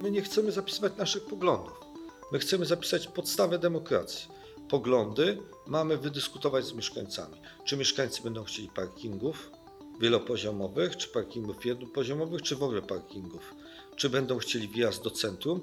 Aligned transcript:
My 0.00 0.10
nie 0.10 0.22
chcemy 0.22 0.52
zapisywać 0.52 0.96
naszych 0.96 1.24
poglądów. 1.24 1.80
My 2.32 2.38
chcemy 2.38 2.66
zapisać 2.66 3.06
podstawę 3.06 3.58
demokracji. 3.58 4.28
Poglądy 4.68 5.42
mamy 5.66 5.96
wydyskutować 5.96 6.64
z 6.64 6.72
mieszkańcami. 6.72 7.40
Czy 7.64 7.76
mieszkańcy 7.76 8.22
będą 8.22 8.44
chcieli 8.44 8.68
parkingów 8.68 9.50
wielopoziomowych, 10.00 10.96
czy 10.96 11.08
parkingów 11.08 11.66
jednopoziomowych, 11.66 12.42
czy 12.42 12.56
w 12.56 12.62
ogóle 12.62 12.82
parkingów? 12.82 13.54
Czy 13.96 14.10
będą 14.10 14.38
chcieli 14.38 14.68
wjazd 14.68 15.02
do 15.02 15.10
centrum? 15.10 15.60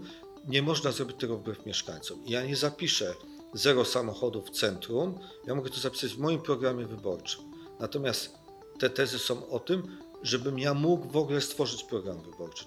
Nie 0.47 0.61
można 0.61 0.91
zrobić 0.91 1.17
tego 1.17 1.37
wbrew 1.37 1.65
mieszkańcom. 1.65 2.23
Ja 2.25 2.45
nie 2.45 2.55
zapiszę 2.55 3.13
zero 3.53 3.85
samochodów 3.85 4.47
w 4.47 4.51
centrum. 4.51 5.19
Ja 5.47 5.55
mogę 5.55 5.69
to 5.69 5.79
zapisać 5.79 6.13
w 6.13 6.19
moim 6.19 6.41
programie 6.41 6.85
wyborczym. 6.85 7.43
Natomiast 7.79 8.33
te 8.79 8.89
tezy 8.89 9.19
są 9.19 9.49
o 9.49 9.59
tym, 9.59 9.97
żebym 10.23 10.59
ja 10.59 10.73
mógł 10.73 11.09
w 11.09 11.17
ogóle 11.17 11.41
stworzyć 11.41 11.83
program 11.83 12.21
wyborczy. 12.21 12.65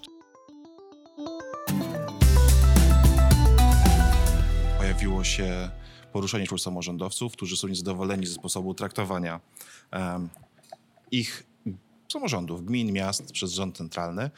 Pojawiło 5.01 5.23
się 5.23 5.69
poruszenie 6.13 6.45
wśród 6.45 6.61
samorządowców, 6.61 7.33
którzy 7.33 7.57
są 7.57 7.67
niezadowoleni 7.67 8.25
ze 8.25 8.33
sposobu 8.33 8.73
traktowania 8.73 9.39
um, 9.91 10.29
ich 11.11 11.43
samorządów, 12.11 12.65
gmin, 12.65 12.91
miast 12.91 13.31
przez 13.31 13.51
rząd 13.51 13.77
centralny, 13.77 14.31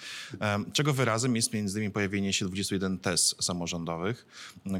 czego 0.73 0.93
wyrazem 0.93 1.35
jest 1.35 1.53
między 1.53 1.79
innymi 1.79 1.93
pojawienie 1.93 2.33
się 2.33 2.45
21 2.45 2.97
tez 2.99 3.35
samorządowych, 3.41 4.25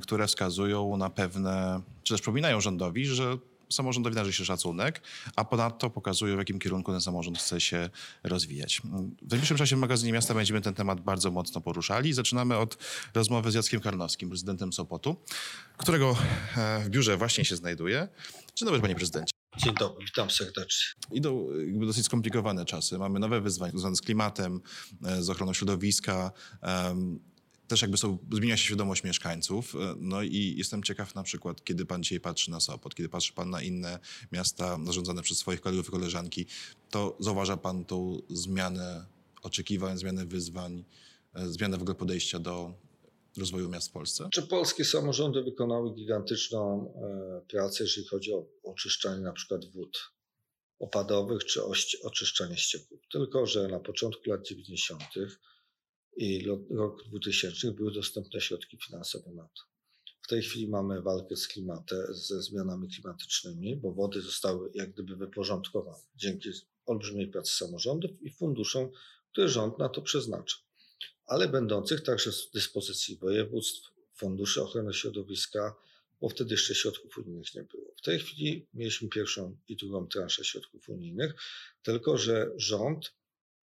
które 0.01 0.27
wskazują 0.27 0.97
na 0.97 1.09
pewne, 1.09 1.81
czy 2.03 2.13
też 2.13 2.21
przypominają 2.21 2.61
rządowi, 2.61 3.05
że 3.05 3.37
samorządowi 3.70 4.16
należy 4.16 4.38
się 4.38 4.45
szacunek, 4.45 5.02
a 5.35 5.45
ponadto 5.45 5.90
pokazują, 5.90 6.35
w 6.35 6.40
jakim 6.40 6.59
kierunku 6.59 6.91
ten 6.91 7.02
samorząd 7.02 7.38
chce 7.38 7.62
się 7.62 7.90
rozwijać. 8.23 8.81
W 9.21 9.31
najbliższym 9.31 9.58
czasie 9.58 9.76
w 9.76 9.80
magazynie 9.80 10.13
miasta 10.13 10.34
będziemy 10.34 10.62
ten 10.62 10.73
temat 10.73 11.02
bardzo 11.02 11.31
mocno 11.31 11.62
poruszali. 11.62 12.13
Zaczynamy 12.13 12.57
od 12.57 12.77
rozmowy 13.13 13.52
z 13.52 13.54
Jackiem 13.54 13.82
Karnowskim, 13.82 14.29
prezydentem 14.29 14.74
Sopotu, 14.74 15.15
którego 15.77 16.18
e, 16.57 16.79
w 16.79 16.90
biurze 16.90 17.18
właśnie 17.18 17.46
się 17.46 17.55
znajduje. 17.55 18.07
Dzień 18.55 18.65
dobry, 18.65 18.82
panie 18.82 18.96
prezydencie. 18.96 19.34
Dzień 19.57 19.74
dobry, 19.80 20.05
witam 20.05 20.30
serdecznie. 20.30 20.93
Idą 21.12 21.48
dosyć 21.85 22.05
skomplikowane 22.05 22.65
czasy. 22.65 22.98
Mamy 22.98 23.20
nowe 23.20 23.41
wyzwania 23.41 23.71
związane 23.71 23.96
z 23.96 24.02
klimatem, 24.02 24.62
e, 25.05 25.24
z 25.24 25.30
ochroną 25.30 25.54
środowiska. 25.54 26.32
Też 27.74 27.82
jakby 27.82 27.98
są, 27.98 28.18
zmienia 28.34 28.57
się 28.57 28.63
świadomość 28.66 29.04
mieszkańców. 29.04 29.76
E, 29.76 29.96
no 29.99 30.24
i 30.24 30.55
jestem 30.57 30.84
ciekaw 30.84 31.16
na 31.16 31.24
przykład, 31.24 31.63
kiedy 31.63 31.85
pan 31.85 32.04
dzisiaj 32.04 32.20
patrzy 32.20 32.52
na 32.52 32.60
Sopot, 32.60 32.96
kiedy 32.96 33.10
patrzy 33.10 33.34
pan 33.34 33.49
na 33.49 33.62
inne 33.62 33.99
miasta 34.32 34.77
zarządzane 34.85 35.21
przez 35.21 35.38
swoich 35.38 35.62
kolegów 35.62 35.88
i 35.88 35.91
koleżanki, 35.91 36.46
to 36.90 37.18
zauważa 37.20 37.57
pan 37.57 37.85
tą 37.85 38.21
zmianę 38.30 39.05
oczekiwań, 39.41 39.98
zmianę 39.98 40.26
wyzwań, 40.26 40.84
e, 41.34 41.48
zmianę 41.48 41.77
w 41.77 41.82
ogóle 41.82 41.96
podejścia 41.96 42.40
do 42.40 42.74
rozwoju 43.38 43.70
miast 43.70 43.90
w 43.90 43.91
Polsce? 43.91 44.30
Czy 44.34 44.41
polskie 44.41 44.85
samorządy 44.85 45.43
wykonały 45.43 45.93
gigantyczną 45.93 46.93
e, 46.96 47.41
pracę, 47.48 47.84
jeżeli 47.84 48.08
chodzi 48.08 48.34
o 48.34 48.46
oczyszczanie 48.63 49.21
na 49.21 49.34
przykład 49.34 49.65
wód 49.65 50.12
opadowych 50.80 51.46
czy 51.46 51.62
oczyszczanie 52.04 52.58
ścieków. 52.58 52.99
Tylko, 53.12 53.46
że 53.46 53.68
na 53.68 53.80
początku 53.80 54.30
lat 54.30 54.48
90. 54.48 55.04
i 56.17 56.47
rok 56.69 57.03
2000 57.03 57.71
były 57.71 57.91
dostępne 57.91 58.41
środki 58.41 58.77
finansowe 58.77 59.31
na 59.31 59.43
to. 59.43 59.63
W 60.21 60.27
tej 60.27 60.41
chwili 60.41 60.67
mamy 60.67 61.01
walkę 61.01 61.35
z 61.35 61.47
klimatem, 61.47 61.99
ze 62.11 62.41
zmianami 62.41 62.89
klimatycznymi, 62.89 63.75
bo 63.75 63.91
wody 63.91 64.22
zostały 64.22 64.72
jak 64.73 64.91
gdyby 64.91 65.16
wyporządkowane 65.16 66.03
dzięki 66.16 66.50
olbrzymiej 66.85 67.28
pracy 67.28 67.56
samorządów 67.56 68.11
i 68.22 68.29
funduszom, 68.29 68.89
które 69.31 69.50
rząd 69.50 69.79
na 69.79 69.89
to 69.89 70.01
przeznacza 70.01 70.57
ale 71.25 71.47
będących 71.47 72.01
także 72.01 72.31
w 72.31 72.51
dyspozycji 72.53 73.17
województw, 73.17 73.91
funduszy 74.13 74.61
ochrony 74.61 74.94
środowiska, 74.94 75.75
bo 76.22 76.29
wtedy 76.29 76.53
jeszcze 76.53 76.75
środków 76.75 77.18
unijnych 77.18 77.56
nie 77.56 77.63
było. 77.63 77.94
W 77.97 78.02
tej 78.02 78.19
chwili 78.19 78.68
mieliśmy 78.73 79.09
pierwszą 79.09 79.57
i 79.68 79.75
drugą 79.75 80.07
transzę 80.07 80.46
środków 80.46 80.90
unijnych, 80.90 81.34
tylko 81.84 82.18
że 82.18 82.52
rząd 82.56 83.13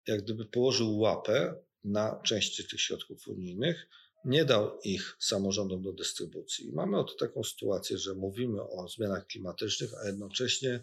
jak 0.06 0.22
gdyby 0.22 0.44
położył 0.44 0.98
łapę 0.98 1.54
na 1.84 2.20
części 2.24 2.68
tych 2.68 2.80
środków 2.80 3.28
unijnych, 3.28 3.86
nie 4.24 4.44
dał 4.44 4.80
ich 4.80 5.16
samorządom 5.18 5.82
do 5.82 5.92
dystrybucji. 5.92 6.72
mamy 6.72 6.98
oto 6.98 7.14
taką 7.14 7.44
sytuację, 7.44 7.98
że 7.98 8.14
mówimy 8.14 8.62
o 8.62 8.88
zmianach 8.88 9.26
klimatycznych, 9.26 9.90
a 10.02 10.06
jednocześnie 10.06 10.80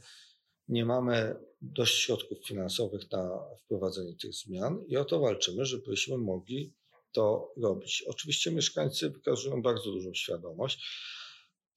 nie 0.67 0.85
mamy 0.85 1.35
dość 1.61 1.97
środków 1.97 2.37
finansowych 2.47 3.11
na 3.11 3.39
wprowadzenie 3.63 4.15
tych 4.15 4.33
zmian 4.33 4.83
i 4.87 4.97
o 4.97 5.05
to 5.05 5.19
walczymy, 5.19 5.65
żebyśmy 5.65 6.17
mogli 6.17 6.73
to 7.11 7.53
robić. 7.57 8.03
Oczywiście 8.07 8.51
mieszkańcy 8.51 9.09
wykazują 9.09 9.61
bardzo 9.61 9.91
dużą 9.91 10.13
świadomość, 10.13 10.87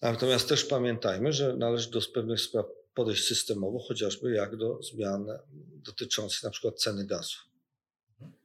natomiast 0.03 0.49
też 0.49 0.65
pamiętajmy, 0.65 1.33
że 1.33 1.57
należy 1.57 1.91
do 1.91 2.01
pewnych 2.15 2.41
spraw 2.41 2.67
podejść 2.95 3.25
systemowo, 3.25 3.79
chociażby 3.79 4.33
jak 4.33 4.57
do 4.57 4.83
zmian 4.83 5.27
dotyczących 5.59 6.43
na 6.43 6.51
przykład 6.51 6.79
ceny 6.79 7.07
gazu, 7.07 7.39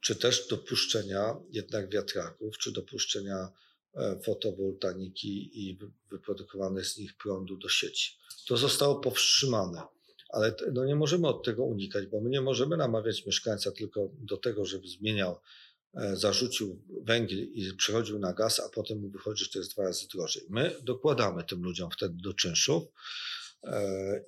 czy 0.00 0.16
też 0.16 0.48
dopuszczenia 0.48 1.36
jednak 1.50 1.90
wiatraków, 1.90 2.58
czy 2.58 2.72
dopuszczenia 2.72 3.48
e, 3.94 4.20
fotowoltaiki 4.24 5.68
i 5.68 5.78
wyprodukowanych 6.10 6.86
z 6.86 6.98
nich 6.98 7.16
prądu 7.16 7.56
do 7.56 7.68
sieci. 7.68 8.16
To 8.46 8.56
zostało 8.56 9.00
powstrzymane 9.00 9.82
ale 10.28 10.54
no 10.72 10.84
nie 10.84 10.96
możemy 10.96 11.28
od 11.28 11.44
tego 11.44 11.64
unikać, 11.64 12.06
bo 12.06 12.20
my 12.20 12.30
nie 12.30 12.40
możemy 12.40 12.76
namawiać 12.76 13.26
mieszkańca 13.26 13.72
tylko 13.72 14.10
do 14.18 14.36
tego, 14.36 14.64
żeby 14.64 14.88
zmieniał, 14.88 15.40
e, 15.94 16.16
zarzucił 16.16 16.82
węgiel 17.02 17.38
i 17.38 17.74
przechodził 17.74 18.18
na 18.18 18.32
gaz, 18.32 18.60
a 18.60 18.68
potem 18.68 19.00
mu 19.00 19.08
wychodzi, 19.08 19.44
że 19.44 19.50
to 19.50 19.58
jest 19.58 19.72
dwa 19.72 19.82
razy 19.82 20.08
drożej. 20.08 20.42
My 20.48 20.76
dokładamy 20.82 21.44
tym 21.44 21.62
ludziom 21.62 21.90
wtedy 21.90 22.14
do 22.22 22.34
czynszów 22.34 22.84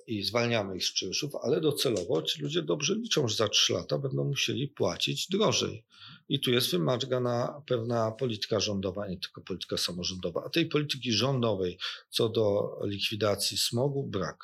i 0.07 0.23
zwalniamy 0.23 0.77
ich 0.77 0.85
z 0.85 0.93
czynszów, 0.93 1.31
ale 1.43 1.61
docelowo 1.61 2.21
ci 2.21 2.41
ludzie 2.41 2.61
dobrze 2.61 2.95
liczą, 2.95 3.27
że 3.27 3.35
za 3.35 3.47
trzy 3.47 3.73
lata 3.73 3.97
będą 3.97 4.23
musieli 4.23 4.67
płacić 4.67 5.27
drożej. 5.27 5.85
I 6.29 6.39
tu 6.39 6.51
jest 6.51 6.71
wymagana 6.71 7.61
pewna 7.65 8.11
polityka 8.11 8.59
rządowa, 8.59 9.07
nie 9.07 9.17
tylko 9.17 9.41
polityka 9.41 9.77
samorządowa. 9.77 10.43
A 10.45 10.49
tej 10.49 10.65
polityki 10.65 11.11
rządowej 11.11 11.77
co 12.09 12.29
do 12.29 12.75
likwidacji 12.83 13.57
smogu 13.57 14.03
brak. 14.03 14.43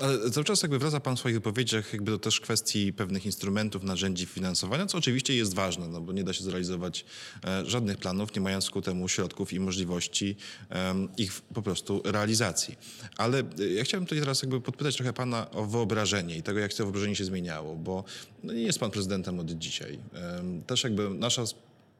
Ale 0.00 0.30
cały 0.30 0.44
czas 0.44 0.62
jakby 0.62 0.78
wraca 0.78 1.00
Pan 1.00 1.16
w 1.16 1.18
swoich 1.18 1.34
wypowiedziach 1.34 1.92
jakby 1.92 2.10
do 2.10 2.18
też 2.18 2.40
kwestii 2.40 2.92
pewnych 2.92 3.26
instrumentów, 3.26 3.82
narzędzi 3.82 4.26
finansowania, 4.26 4.86
co 4.86 4.98
oczywiście 4.98 5.36
jest 5.36 5.54
ważne, 5.54 5.88
no 5.88 6.00
bo 6.00 6.12
nie 6.12 6.24
da 6.24 6.32
się 6.32 6.44
zrealizować 6.44 7.04
e, 7.44 7.64
żadnych 7.66 7.98
planów, 7.98 8.34
nie 8.34 8.40
mając 8.40 8.70
ku 8.70 8.82
temu 8.82 9.08
środków 9.08 9.52
i 9.52 9.60
możliwości 9.60 10.36
e, 10.70 11.08
ich 11.18 11.40
po 11.40 11.62
prostu 11.62 12.02
realizacji. 12.04 12.76
Ale 13.16 13.38
e, 13.38 13.66
ja 13.66 13.84
chciałem 13.84 14.06
tutaj 14.06 14.24
teraz 14.26 14.42
jakby 14.42 14.60
podpytać 14.60 14.96
trochę 14.96 15.12
Pana 15.12 15.50
o 15.50 15.64
wyobrażenie 15.64 16.36
i 16.36 16.42
tego, 16.42 16.58
jak 16.58 16.74
to 16.74 16.84
wyobrażenie 16.84 17.16
się 17.16 17.24
zmieniało, 17.24 17.76
bo 17.76 18.04
no 18.42 18.52
nie 18.52 18.62
jest 18.62 18.78
Pan 18.78 18.90
prezydentem 18.90 19.40
od 19.40 19.50
dzisiaj. 19.50 19.98
Też 20.66 20.84
jakby 20.84 21.10
nasza 21.10 21.42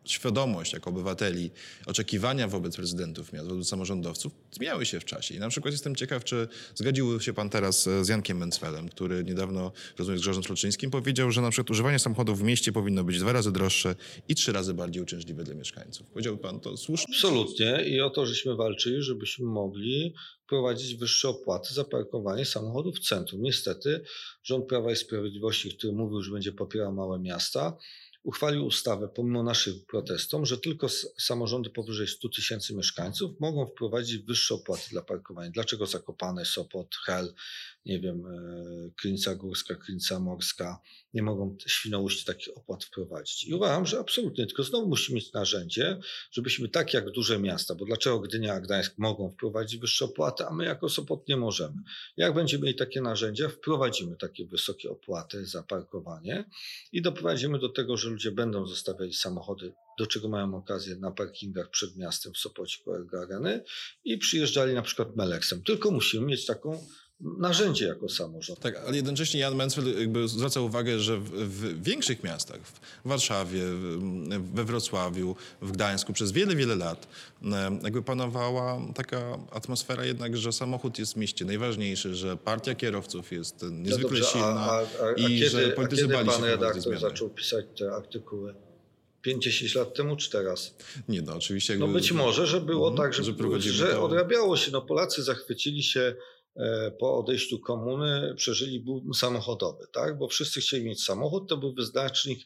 świadomość 0.06 0.72
jako 0.72 0.90
obywateli, 0.90 1.50
oczekiwania 1.86 2.48
wobec 2.48 2.76
prezydentów 2.76 3.32
miast, 3.32 3.48
wobec 3.48 3.68
samorządowców 3.68 4.32
zmieniały 4.52 4.86
się 4.86 5.00
w 5.00 5.04
czasie. 5.04 5.34
I 5.34 5.38
na 5.38 5.48
przykład 5.48 5.74
jestem 5.74 5.96
ciekaw, 5.96 6.24
czy 6.24 6.48
zgodził 6.74 7.20
się 7.20 7.32
pan 7.32 7.50
teraz 7.50 7.86
e, 7.86 8.04
z 8.04 8.08
Jankiem 8.08 8.38
Mencfelem, 8.38 8.88
który 8.88 9.24
niedawno, 9.24 9.72
rozmawiając 9.98 10.20
z 10.20 10.22
Grzegorzem 10.22 10.42
Troczyńskim, 10.42 10.90
powiedział, 10.90 11.30
że 11.30 11.40
na 11.40 11.50
przykład 11.50 11.70
używanie 11.70 11.98
samochodów 11.98 12.38
w 12.38 12.42
mieście 12.42 12.72
powinno 12.72 13.04
być 13.04 13.18
dwa 13.18 13.32
razy 13.32 13.52
droższe 13.52 13.94
i 14.28 14.34
trzy 14.34 14.52
razy 14.52 14.74
bardziej 14.74 15.02
uciążliwe 15.02 15.44
dla 15.44 15.54
mieszkańców. 15.54 16.06
Powiedziałby 16.06 16.42
pan 16.42 16.60
to 16.60 16.76
słusznie? 16.76 17.14
Absolutnie. 17.14 17.84
I 17.86 18.00
o 18.00 18.10
to, 18.10 18.26
żeśmy 18.26 18.56
walczyli, 18.56 19.02
żebyśmy 19.02 19.46
mogli 19.46 20.14
prowadzić 20.48 20.94
wyższe 20.94 21.28
opłaty 21.28 21.74
za 21.74 21.84
parkowanie 21.84 22.44
samochodów 22.44 22.96
w 22.96 23.00
centrum. 23.00 23.42
Niestety 23.42 24.00
rząd 24.42 24.66
Prawa 24.66 24.92
i 24.92 24.96
Sprawiedliwości, 24.96 25.76
który 25.76 25.92
mówił, 25.92 26.22
że 26.22 26.32
będzie 26.32 26.52
popierał 26.52 26.92
małe 26.92 27.18
miasta, 27.18 27.76
uchwalił 28.26 28.66
ustawę, 28.66 29.08
pomimo 29.08 29.42
naszych 29.42 29.86
protestów, 29.86 30.48
że 30.48 30.58
tylko 30.58 30.88
samorządy 31.18 31.70
powyżej 31.70 32.08
100 32.08 32.28
tysięcy 32.28 32.74
mieszkańców 32.74 33.40
mogą 33.40 33.66
wprowadzić 33.66 34.18
wyższe 34.18 34.54
opłaty 34.54 34.90
dla 34.90 35.02
parkowania. 35.02 35.50
Dlaczego 35.50 35.86
Zakopane, 35.86 36.44
Sopot, 36.44 36.94
Hel, 37.04 37.34
nie 37.84 38.00
wiem, 38.00 38.26
e, 38.26 38.90
Krynica 38.96 39.34
Górska, 39.34 39.74
Krynica 39.74 40.20
Morska 40.20 40.80
nie 41.14 41.22
mogą 41.22 41.56
Świnoujście 41.66 42.24
takich 42.24 42.56
opłat 42.56 42.84
wprowadzić. 42.84 43.44
I 43.44 43.54
uważam, 43.54 43.86
że 43.86 43.98
absolutnie, 43.98 44.46
tylko 44.46 44.62
znowu 44.62 44.88
musimy 44.88 45.14
mieć 45.16 45.32
narzędzie, 45.32 45.98
żebyśmy 46.30 46.68
tak 46.68 46.94
jak 46.94 47.10
duże 47.10 47.38
miasta, 47.38 47.74
bo 47.74 47.84
dlaczego 47.84 48.20
Gdynia 48.20 48.60
Gdańsk 48.60 48.94
mogą 48.98 49.30
wprowadzić 49.30 49.80
wyższe 49.80 50.04
opłaty, 50.04 50.44
a 50.46 50.54
my 50.54 50.64
jako 50.64 50.88
Sopot 50.88 51.28
nie 51.28 51.36
możemy. 51.36 51.82
Jak 52.16 52.34
będziemy 52.34 52.64
mieli 52.64 52.76
takie 52.76 53.00
narzędzia, 53.00 53.48
wprowadzimy 53.48 54.16
takie 54.16 54.46
wysokie 54.46 54.90
opłaty 54.90 55.46
za 55.46 55.62
parkowanie 55.62 56.44
i 56.92 57.02
doprowadzimy 57.02 57.58
do 57.58 57.68
tego, 57.68 57.96
że 57.96 58.15
ludzie 58.16 58.32
będą 58.32 58.66
zostawiali 58.66 59.14
samochody, 59.14 59.72
do 59.98 60.06
czego 60.06 60.28
mają 60.28 60.54
okazję 60.54 60.96
na 60.96 61.10
parkingach 61.10 61.70
przed 61.70 61.96
miastem 61.96 62.32
w 62.32 62.38
Sopocie 62.38 62.78
koło 62.84 62.96
Areny 63.22 63.64
i 64.04 64.18
przyjeżdżali 64.18 64.74
na 64.74 64.82
przykład 64.82 65.16
Meleksem. 65.16 65.62
Tylko 65.62 65.90
musimy 65.90 66.26
mieć 66.26 66.46
taką 66.46 66.86
narzędzie 67.20 67.86
jako 67.86 68.08
samorząd. 68.08 68.58
Tak, 68.58 68.76
ale 68.86 68.96
jednocześnie 68.96 69.40
Jan 69.40 69.54
Mencel 69.54 69.98
jakby 69.98 70.28
zwraca 70.28 70.60
uwagę, 70.60 70.98
że 70.98 71.18
w, 71.18 71.30
w 71.30 71.82
większych 71.82 72.24
miastach, 72.24 72.60
w 73.04 73.08
Warszawie, 73.08 73.62
we 74.54 74.64
Wrocławiu, 74.64 75.36
w 75.62 75.72
Gdańsku 75.72 76.12
przez 76.12 76.32
wiele, 76.32 76.56
wiele 76.56 76.76
lat 76.76 77.08
jakby 77.82 78.02
panowała 78.02 78.80
taka 78.94 79.38
atmosfera 79.50 80.04
jednak, 80.04 80.36
że 80.36 80.52
samochód 80.52 80.98
jest 80.98 81.12
w 81.12 81.16
mieście 81.16 81.44
najważniejszy, 81.44 82.14
że 82.14 82.36
partia 82.36 82.74
kierowców 82.74 83.32
jest 83.32 83.62
e, 83.62 83.70
niezwykle 83.70 84.02
No 84.02 84.08
dobrze, 84.08 84.24
silna 84.24 84.46
a, 84.46 84.80
a, 84.80 85.06
a, 85.06 85.12
i 85.12 85.38
że 85.38 85.50
kiedy, 85.50 85.72
a 85.72 85.76
politycy 85.76 86.02
kiedy 86.02 86.14
bali 86.14 86.28
się 86.28 86.34
pan 86.34 86.44
redaktor 86.44 86.98
zaczął 86.98 87.30
pisać 87.30 87.66
te 87.78 87.92
artykuły? 87.92 88.54
5-10 89.26 89.78
lat 89.78 89.94
temu 89.94 90.16
czy 90.16 90.30
teraz? 90.30 90.74
Nie 91.08 91.22
no, 91.22 91.34
oczywiście 91.34 91.76
No 91.76 91.84
jakby, 91.84 92.00
być 92.00 92.12
może, 92.12 92.46
że 92.46 92.60
było 92.60 92.88
Mhm, 92.88 93.06
tak, 93.06 93.14
że, 93.14 93.24
że 93.58 93.72
że 93.72 94.00
odrabiało 94.00 94.56
się. 94.56 94.70
No 94.70 94.82
Polacy 94.82 95.22
zachwycili 95.22 95.82
się 95.82 96.14
po 96.98 97.18
odejściu 97.18 97.58
komuny, 97.58 98.34
przeżyli 98.36 98.80
boom 98.80 99.14
samochodowy, 99.14 99.86
tak? 99.92 100.18
Bo 100.18 100.28
wszyscy 100.28 100.60
chcieli 100.60 100.84
mieć 100.84 101.04
samochód, 101.04 101.48
to 101.48 101.56
był 101.56 101.74
wyznacznik 101.74 102.38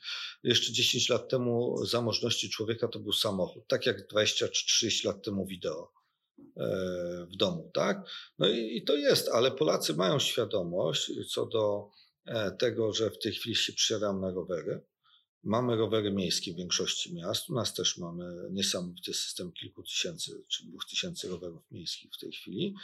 jeszcze 0.42 0.72
10 0.72 1.08
lat 1.08 1.28
temu 1.28 1.84
zamożności 1.86 2.50
człowieka 2.50 2.88
to 2.88 2.98
był 2.98 3.12
samochód, 3.12 3.68
tak 3.68 3.86
jak 3.86 4.08
20 4.08 4.48
czy 4.48 4.66
30 4.66 5.06
lat 5.06 5.22
temu 5.22 5.46
wideo 5.46 5.92
e, 6.56 7.26
w 7.32 7.36
domu, 7.36 7.70
tak? 7.74 8.02
No 8.38 8.48
i, 8.48 8.76
i 8.76 8.84
to 8.84 8.96
jest, 8.96 9.28
ale 9.28 9.50
Polacy 9.50 9.94
mają 9.94 10.18
świadomość 10.18 11.12
co 11.28 11.46
do 11.46 11.90
e, 12.26 12.50
tego, 12.50 12.92
że 12.92 13.10
w 13.10 13.18
tej 13.18 13.32
chwili 13.32 13.56
się 13.56 13.72
przysiadam 13.72 14.20
na 14.20 14.30
rowery. 14.30 14.80
Mamy 15.44 15.76
rowery 15.76 16.10
miejskie 16.12 16.52
w 16.52 16.56
większości 16.56 17.14
miast. 17.14 17.50
U 17.50 17.54
nas 17.54 17.74
też 17.74 17.98
mamy 17.98 18.24
niesamowity 18.50 19.14
system 19.14 19.52
kilku 19.52 19.82
tysięcy 19.82 20.44
czy 20.48 20.66
dwóch 20.66 20.84
tysięcy 20.84 21.28
rowerów 21.28 21.62
miejskich 21.70 22.10
w 22.12 22.18
tej 22.18 22.32
chwili. 22.32 22.74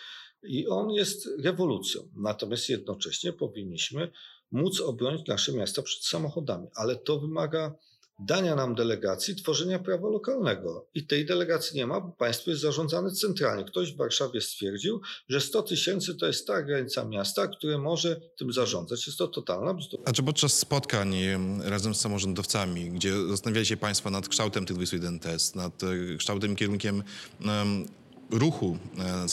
I 0.42 0.68
on 0.68 0.90
jest 0.90 1.28
rewolucją. 1.38 2.08
Natomiast 2.16 2.68
jednocześnie 2.68 3.32
powinniśmy 3.32 4.10
móc 4.50 4.80
obronić 4.80 5.26
nasze 5.26 5.52
miasta 5.52 5.82
przed 5.82 6.04
samochodami. 6.04 6.68
Ale 6.74 6.96
to 6.96 7.20
wymaga 7.20 7.74
dania 8.18 8.56
nam 8.56 8.74
delegacji, 8.74 9.36
tworzenia 9.36 9.78
prawa 9.78 10.08
lokalnego. 10.08 10.86
I 10.94 11.06
tej 11.06 11.26
delegacji 11.26 11.76
nie 11.76 11.86
ma, 11.86 12.00
bo 12.00 12.12
państwo 12.12 12.50
jest 12.50 12.62
zarządzane 12.62 13.10
centralnie. 13.10 13.64
Ktoś 13.64 13.92
w 13.92 13.96
Warszawie 13.96 14.40
stwierdził, 14.40 15.00
że 15.28 15.40
100 15.40 15.62
tysięcy 15.62 16.14
to 16.14 16.26
jest 16.26 16.46
ta 16.46 16.62
granica 16.62 17.04
miasta, 17.04 17.48
które 17.48 17.78
może 17.78 18.20
tym 18.38 18.52
zarządzać. 18.52 19.06
Jest 19.06 19.18
to 19.18 19.28
totalna 19.28 19.74
bzdura. 19.74 20.02
A 20.06 20.12
czy 20.12 20.22
podczas 20.22 20.58
spotkań 20.58 21.16
em, 21.16 21.62
razem 21.62 21.94
z 21.94 22.00
samorządowcami, 22.00 22.90
gdzie 22.90 23.28
zastanawiali 23.28 23.66
się 23.66 23.76
Państwo 23.76 24.10
nad 24.10 24.28
kształtem 24.28 24.66
tych 24.66 24.76
21 24.76 25.18
test, 25.18 25.56
nad 25.56 25.82
e, 25.82 26.16
kształtem 26.16 26.56
kierunkiem 26.56 27.02
em, 27.40 27.86
ruchu 28.30 28.78
e, 28.98 29.28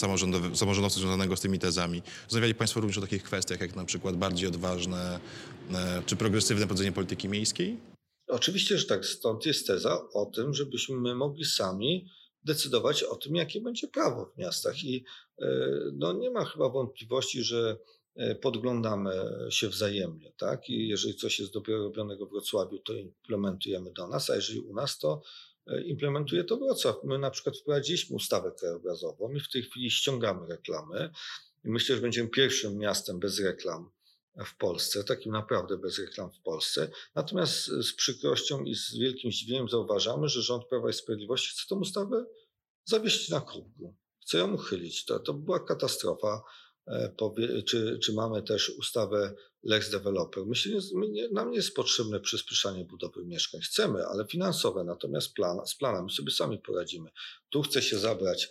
samorządowców 0.56 1.02
związanego 1.02 1.36
z 1.36 1.40
tymi 1.40 1.58
tezami, 1.58 2.02
rozmawiali 2.24 2.54
Państwo 2.54 2.80
również 2.80 2.98
o 2.98 3.00
takich 3.00 3.22
kwestiach, 3.22 3.60
jak 3.60 3.76
na 3.76 3.84
przykład 3.84 4.16
bardziej 4.16 4.48
odważne 4.48 5.20
e, 5.74 6.02
czy 6.06 6.16
progresywne 6.16 6.66
prowadzenie 6.66 6.92
polityki 6.92 7.28
miejskiej? 7.28 7.93
Oczywiście, 8.28 8.78
że 8.78 8.86
tak. 8.86 9.06
Stąd 9.06 9.46
jest 9.46 9.66
teza 9.66 10.08
o 10.12 10.26
tym, 10.26 10.54
żebyśmy 10.54 10.96
my 10.96 11.14
mogli 11.14 11.44
sami 11.44 12.06
decydować 12.44 13.02
o 13.02 13.16
tym, 13.16 13.36
jakie 13.36 13.60
będzie 13.60 13.88
prawo 13.88 14.26
w 14.26 14.38
miastach. 14.38 14.84
I 14.84 15.04
e, 15.38 15.46
no, 15.92 16.12
nie 16.12 16.30
ma 16.30 16.44
chyba 16.44 16.68
wątpliwości, 16.68 17.42
że 17.42 17.78
e, 18.16 18.34
podglądamy 18.34 19.10
się 19.50 19.68
wzajemnie, 19.68 20.32
tak? 20.36 20.68
I 20.68 20.88
jeżeli 20.88 21.14
coś 21.14 21.38
jest 21.38 21.52
dopiero 21.52 21.78
robionego 21.78 22.26
w 22.26 22.30
Wrocławiu, 22.30 22.78
to 22.78 22.94
implementujemy 22.94 23.92
do 23.92 24.08
nas, 24.08 24.30
a 24.30 24.36
jeżeli 24.36 24.60
u 24.60 24.74
nas, 24.74 24.98
to 24.98 25.22
e, 25.66 25.82
implementuje 25.82 26.44
to 26.44 26.56
Wrocław. 26.56 26.96
My 27.04 27.18
na 27.18 27.30
przykład 27.30 27.58
wprowadziliśmy 27.58 28.16
ustawę 28.16 28.52
krajobrazową 28.58 29.32
i 29.32 29.40
w 29.40 29.50
tej 29.50 29.62
chwili 29.62 29.90
ściągamy 29.90 30.46
reklamy. 30.46 31.10
I 31.64 31.70
myślę, 31.70 31.96
że 31.96 32.02
będziemy 32.02 32.28
pierwszym 32.28 32.78
miastem 32.78 33.18
bez 33.18 33.40
reklam 33.40 33.90
w 34.46 34.56
Polsce, 34.56 35.04
takim 35.04 35.32
naprawdę 35.32 35.78
bez 35.78 35.98
reklam 35.98 36.30
w 36.32 36.40
Polsce. 36.40 36.90
Natomiast 37.14 37.66
z 37.66 37.92
przykrością 37.94 38.64
i 38.64 38.74
z 38.74 38.94
wielkim 38.94 39.32
zdziwieniem 39.32 39.68
zauważamy, 39.68 40.28
że 40.28 40.42
rząd 40.42 40.64
Prawa 40.64 40.90
i 40.90 40.92
Sprawiedliwości 40.92 41.48
chce 41.52 41.68
tę 41.68 41.74
ustawę 41.74 42.26
zawiesić 42.84 43.28
na 43.28 43.40
krótku. 43.40 43.96
Chce 44.22 44.38
ją 44.38 44.54
uchylić. 44.54 45.04
To, 45.04 45.18
to 45.18 45.34
była 45.34 45.60
katastrofa. 45.60 46.42
E, 46.86 47.14
Czy, 47.66 47.98
czy 47.98 48.12
mamy 48.12 48.42
też 48.42 48.70
ustawę 48.70 49.34
Lex 49.62 49.90
Developer? 49.90 50.46
My 50.46 50.54
się 50.54 50.70
nie, 51.10 51.28
nam 51.28 51.50
nie 51.50 51.56
jest 51.56 51.74
potrzebne 51.74 52.20
przyspieszanie 52.20 52.84
budowy 52.84 53.24
mieszkań. 53.24 53.60
Chcemy, 53.60 54.06
ale 54.06 54.26
finansowe. 54.26 54.84
Natomiast 54.84 55.34
plan, 55.34 55.66
z 55.66 55.74
planami 55.74 56.10
sobie 56.10 56.30
sami 56.30 56.58
poradzimy. 56.58 57.10
Tu 57.50 57.62
chce 57.62 57.82
się 57.82 57.98
zabrać 57.98 58.48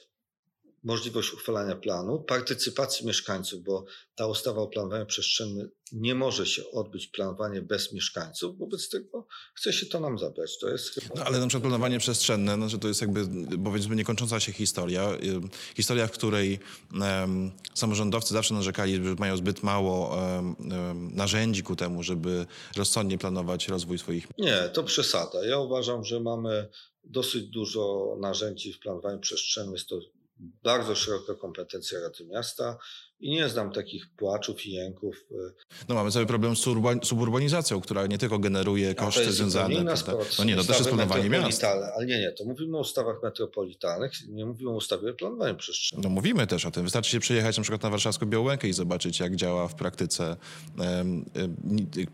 możliwość 0.84 1.34
uchwalania 1.34 1.76
planu, 1.76 2.20
partycypacji 2.20 3.08
mieszkańców, 3.08 3.64
bo 3.64 3.86
ta 4.16 4.28
ustawa 4.28 4.62
o 4.62 4.68
planowaniu 4.68 5.06
przestrzennym 5.06 5.70
nie 5.92 6.16
może 6.16 6.46
się 6.46 6.72
odbyć 6.72 7.08
planowanie 7.08 7.62
bez 7.62 7.94
mieszkańców. 7.94 8.58
Wobec 8.58 8.90
tego 8.90 9.28
chce 9.54 9.74
się 9.74 9.86
to 9.86 10.00
nam 10.00 10.20
zabrać. 10.20 10.58
To 10.60 10.70
jest 10.70 10.90
chyba... 10.90 11.16
No, 11.16 11.26
ale 11.26 11.40
na 11.40 11.48
przykład 11.48 11.64
planowanie 11.64 12.00
przestrzenne, 12.00 12.58
no, 12.58 12.70
że 12.70 12.80
to 12.80 12.88
jest 12.88 13.02
jakby, 13.02 13.28
powiedzmy, 13.64 13.96
niekończąca 13.96 14.40
się 14.40 14.52
historia. 14.52 15.12
Y, 15.14 15.74
Historia, 15.76 16.08
w 16.08 16.12
której 16.12 16.60
em, 17.02 17.52
samorządowcy 17.74 18.34
zawsze 18.34 18.54
narzekali, 18.54 18.96
że 18.96 19.16
mają 19.20 19.38
zbyt 19.38 19.64
mało 19.64 20.18
em, 20.38 20.56
narzędzi 21.16 21.64
ku 21.64 21.76
temu, 21.76 22.04
żeby 22.04 22.46
rozsądnie 22.76 23.18
planować 23.18 23.68
rozwój 23.68 23.98
swoich 23.98 24.28
Nie, 24.38 24.70
to 24.74 24.84
przesada. 24.84 25.46
Ja 25.46 25.60
uważam, 25.60 26.04
że 26.04 26.20
mamy 26.20 26.70
dosyć 27.04 27.44
dużo 27.44 28.16
narzędzi 28.20 28.74
w 28.74 28.80
planowaniu 28.80 29.20
przestrzennym. 29.20 29.74
Jest 29.74 29.88
to 29.88 30.00
bardzo 30.64 30.96
szeroka 30.96 31.34
kompetencja 31.34 32.00
Rady 32.00 32.26
Miasta 32.26 32.78
i 33.20 33.32
nie 33.32 33.50
znam 33.50 33.72
takich 33.72 34.06
płaczów 34.18 34.66
i 34.66 34.72
jęków. 34.72 35.16
No 35.90 35.96
mamy 35.96 36.12
cały 36.12 36.26
problem 36.26 36.56
z 36.56 36.60
suburbanizacją, 37.04 37.82
która 37.82 38.08
nie 38.08 38.18
tylko 38.18 38.40
generuje 38.40 38.96
koszty 38.96 39.32
związane... 39.32 39.74
inna 39.74 39.84
prawda? 39.84 40.02
sprawa. 40.02 40.24
No 40.40 40.44
nie, 40.44 40.56
no 40.56 40.64
też 40.64 40.78
jest 40.78 40.90
planowanie 40.90 41.30
miast. 41.30 41.64
Ale 41.64 42.06
nie, 42.06 42.20
nie, 42.20 42.32
to 42.32 42.46
mówimy 42.46 42.78
o 42.78 42.80
ustawach 42.80 43.24
metropolitalnych, 43.24 44.12
nie 44.30 44.46
mówimy 44.46 44.72
o 44.72 44.76
ustawie 44.76 45.12
o 45.12 45.14
planowaniu 45.14 45.56
przestrzennym. 45.56 46.04
No 46.04 46.10
mówimy 46.10 46.48
też 46.48 46.66
o 46.66 46.72
tym. 46.72 46.84
Wystarczy 46.84 47.12
się 47.12 47.20
przyjechać 47.20 47.58
na 47.58 47.64
przykład 47.64 47.84
na 47.84 47.90
warszawską 47.90 48.26
Białękę 48.26 48.68
i 48.68 48.74
zobaczyć, 48.74 49.20
jak 49.20 49.36
działa 49.36 49.68
w 49.68 49.76
praktyce, 49.76 50.38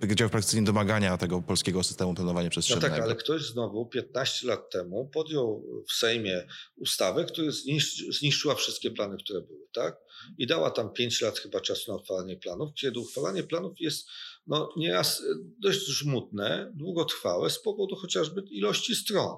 jak 0.02 0.16
działa 0.16 0.30
w 0.30 0.32
praktyce 0.32 0.58
niedomagania 0.58 1.18
tego 1.18 1.42
polskiego 1.42 1.84
systemu 1.84 2.14
planowania 2.14 2.46
No 2.48 2.52
przestrzennego. 2.52 2.96
tak, 2.96 3.04
ale 3.04 3.16
ktoś 3.16 3.42
znowu 3.42 3.86
15 3.86 4.48
lat 4.48 4.70
temu 4.70 5.10
podjął 5.14 5.64
w 5.90 5.94
Sejmie 5.94 6.48
ustawę, 6.78 7.26
która 7.26 7.52
zniszczy, 7.52 8.12
zniszczyła 8.14 8.56
wszystkie 8.56 8.92
plany, 8.92 9.18
które 9.18 9.42
były, 9.42 9.68
tak? 9.74 9.98
I 10.38 10.48
dała 10.48 10.72
tam 10.72 10.94
5 10.94 11.22
lat 11.22 11.40
chyba 11.40 11.62
czasu 11.62 11.92
na 11.92 11.98
uchwalanie 11.98 12.38
planów, 12.38 12.70
kiedy 12.74 13.00
uchwalanie 13.00 13.44
planów 13.44 13.74
jest 13.80 14.08
no, 14.48 14.74
nieraz 14.78 15.24
dość 15.60 15.86
żmudne, 15.86 16.72
długotrwałe 16.76 17.50
z 17.50 17.60
powodu 17.60 17.96
chociażby 17.96 18.42
ilości 18.42 18.96
stron. 18.96 19.38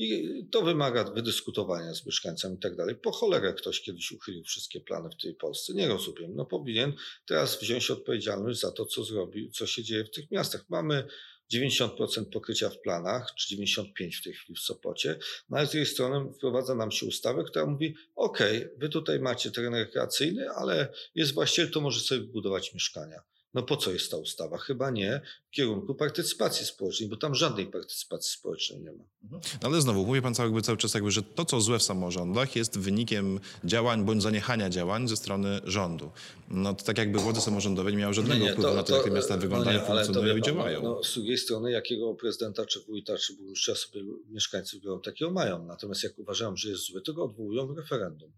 I 0.00 0.28
to 0.50 0.62
wymaga 0.62 1.04
wydyskutowania 1.04 1.94
z 1.94 2.06
mieszkańcami 2.06 2.56
i 2.56 2.58
tak 2.58 2.76
dalej. 2.76 2.94
Po 2.94 3.12
cholerę 3.12 3.54
ktoś 3.54 3.80
kiedyś 3.80 4.12
uchylił 4.12 4.44
wszystkie 4.44 4.80
plany 4.80 5.10
w 5.10 5.22
tej 5.22 5.34
Polsce. 5.34 5.74
Nie 5.74 5.88
rozumiem. 5.88 6.34
No 6.34 6.44
powinien 6.44 6.92
teraz 7.26 7.60
wziąć 7.60 7.90
odpowiedzialność 7.90 8.60
za 8.60 8.72
to, 8.72 8.86
co 8.86 9.04
zrobił, 9.04 9.50
co 9.50 9.66
się 9.66 9.82
dzieje 9.82 10.04
w 10.04 10.10
tych 10.10 10.30
miastach. 10.30 10.64
Mamy 10.68 11.08
90% 11.54 12.24
pokrycia 12.32 12.70
w 12.70 12.80
planach, 12.80 13.34
czy 13.34 13.56
95% 13.56 13.84
w 14.20 14.24
tej 14.24 14.32
chwili 14.32 14.54
w 14.54 14.58
Sopocie, 14.58 15.18
no 15.50 15.56
ale 15.58 15.66
z 15.66 15.70
drugiej 15.70 15.86
strony 15.86 16.32
wprowadza 16.32 16.74
nam 16.74 16.90
się 16.90 17.06
ustawę, 17.06 17.44
która 17.44 17.66
mówi, 17.66 17.94
ok, 18.16 18.38
wy 18.76 18.88
tutaj 18.88 19.20
macie 19.20 19.50
teren 19.50 19.74
rekreacyjny, 19.74 20.50
ale 20.50 20.88
jest 21.14 21.34
właściciel, 21.34 21.70
to 21.70 21.80
może 21.80 22.00
sobie 22.00 22.20
wybudować 22.20 22.74
mieszkania. 22.74 23.22
No 23.54 23.62
po 23.62 23.76
co 23.76 23.92
jest 23.92 24.10
ta 24.10 24.16
ustawa? 24.16 24.58
Chyba 24.58 24.90
nie 24.90 25.20
w 25.48 25.50
kierunku 25.50 25.94
partycypacji 25.94 26.66
społecznej, 26.66 27.08
bo 27.08 27.16
tam 27.16 27.34
żadnej 27.34 27.66
partycypacji 27.66 28.32
społecznej 28.32 28.80
nie 28.80 28.92
ma. 28.92 29.04
No 29.30 29.40
ale 29.62 29.80
znowu, 29.80 30.06
mówi 30.06 30.22
pan 30.22 30.34
cały, 30.34 30.62
cały 30.62 30.78
czas 30.78 30.94
jakby, 30.94 31.10
że 31.10 31.22
to, 31.22 31.44
co 31.44 31.60
złe 31.60 31.78
w 31.78 31.82
samorządach 31.82 32.56
jest 32.56 32.78
wynikiem 32.78 33.40
działań 33.64 34.04
bądź 34.04 34.22
zaniechania 34.22 34.70
działań 34.70 35.08
ze 35.08 35.16
strony 35.16 35.60
rządu. 35.64 36.10
No 36.48 36.74
to 36.74 36.84
tak 36.84 36.98
jakby 36.98 37.18
władze 37.18 37.40
samorządowe 37.40 37.90
nie 37.90 37.98
miały 37.98 38.14
żadnego 38.14 38.46
wpływu 38.46 38.74
na 38.74 38.82
to, 38.82 38.96
jak 38.96 39.04
te 39.04 39.10
miasta 39.10 39.36
wyglądają, 39.36 39.78
no 39.78 39.84
nie, 39.84 39.90
to 39.90 40.04
funkcjonują 40.04 40.36
i 40.36 40.42
działają. 40.42 40.82
No, 40.82 41.04
z 41.04 41.14
drugiej 41.14 41.38
strony, 41.38 41.70
jakiego 41.70 42.14
prezydenta, 42.14 42.66
czy 42.66 42.80
wójta, 42.80 43.16
czy 43.16 43.34
burmistrza 43.34 43.74
sobie 43.74 44.00
mieszkańcy 44.28 44.80
biorą, 44.80 45.00
takiego 45.00 45.30
mają. 45.30 45.64
Natomiast 45.64 46.04
jak 46.04 46.18
uważają, 46.18 46.56
że 46.56 46.68
jest 46.68 46.82
zły, 46.82 47.02
to 47.02 47.12
go 47.12 47.24
odwołują 47.24 47.66
w 47.66 47.76
referendum. 47.78 48.32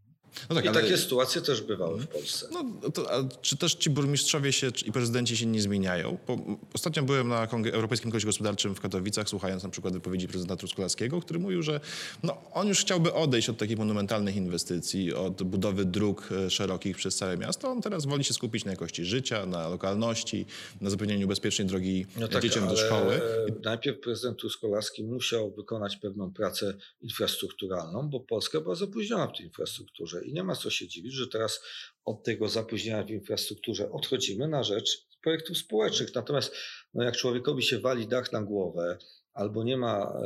No 0.50 0.56
tak, 0.56 0.64
I 0.64 0.68
ale- 0.68 0.82
takie 0.82 0.96
sytuacje 0.96 1.42
też 1.42 1.62
bywały 1.62 2.00
w 2.00 2.06
Polsce. 2.06 2.46
No, 2.52 2.90
to, 2.90 3.14
a 3.14 3.24
czy 3.42 3.56
też 3.56 3.74
ci 3.74 3.90
burmistrzowie 3.90 4.52
się 4.52 4.70
i 4.86 4.92
prezydenci 4.92 5.36
się 5.36 5.46
nie 5.46 5.62
zmieniają? 5.62 6.18
Bo 6.26 6.38
ostatnio 6.74 7.02
byłem 7.02 7.28
na 7.28 7.46
Kongre- 7.46 7.74
Europejskim 7.74 8.10
Kongresie 8.10 8.26
Gospodarczym 8.26 8.74
w 8.74 8.80
Katowicach, 8.80 9.28
słuchając 9.28 9.62
na 9.62 9.68
przykład 9.68 9.94
wypowiedzi 9.94 10.28
prezydenta 10.28 10.56
Truskolaskiego, 10.56 11.20
który 11.20 11.38
mówił, 11.38 11.62
że 11.62 11.80
no, 12.22 12.36
on 12.52 12.68
już 12.68 12.80
chciałby 12.80 13.12
odejść 13.12 13.48
od 13.48 13.56
takich 13.58 13.78
monumentalnych 13.78 14.36
inwestycji, 14.36 15.14
od 15.14 15.42
budowy 15.42 15.84
dróg 15.84 16.28
e, 16.32 16.50
szerokich 16.50 16.96
przez 16.96 17.16
całe 17.16 17.36
miasto. 17.36 17.68
On 17.70 17.82
teraz 17.82 18.06
woli 18.06 18.24
się 18.24 18.34
skupić 18.34 18.64
na 18.64 18.70
jakości 18.70 19.04
życia, 19.04 19.46
na 19.46 19.68
lokalności, 19.68 20.46
na 20.80 20.90
zapewnieniu 20.90 21.28
bezpiecznej 21.28 21.68
drogi 21.68 22.06
No 22.16 22.28
tak, 22.28 22.42
dzieciom 22.42 22.68
do 22.68 22.76
szkoły. 22.76 23.20
Najpierw 23.64 24.00
prezydent 24.00 24.38
Truskolaski 24.38 25.04
musiał 25.04 25.50
wykonać 25.50 25.96
pewną 25.96 26.32
pracę 26.32 26.74
infrastrukturalną, 27.02 28.08
bo 28.08 28.20
Polska 28.20 28.60
była 28.60 28.74
zapóźniona 28.74 29.26
w 29.26 29.36
tej 29.36 29.46
infrastrukturze 29.46 30.19
I 30.22 30.32
nie 30.32 30.44
ma 30.44 30.56
co 30.56 30.70
się 30.70 30.88
dziwić, 30.88 31.14
że 31.14 31.28
teraz 31.28 31.60
od 32.04 32.24
tego 32.24 32.48
zapóźnienia 32.48 33.04
w 33.04 33.10
infrastrukturze 33.10 33.92
odchodzimy 33.92 34.48
na 34.48 34.62
rzecz 34.62 35.06
projektów 35.22 35.58
społecznych. 35.58 36.14
Natomiast 36.14 36.54
no 36.94 37.04
jak 37.04 37.16
człowiekowi 37.16 37.62
się 37.62 37.78
wali 37.78 38.08
dach 38.08 38.32
na 38.32 38.42
głowę, 38.42 38.98
albo 39.34 39.64
nie 39.64 39.76
ma 39.76 39.96
e, 39.96 40.22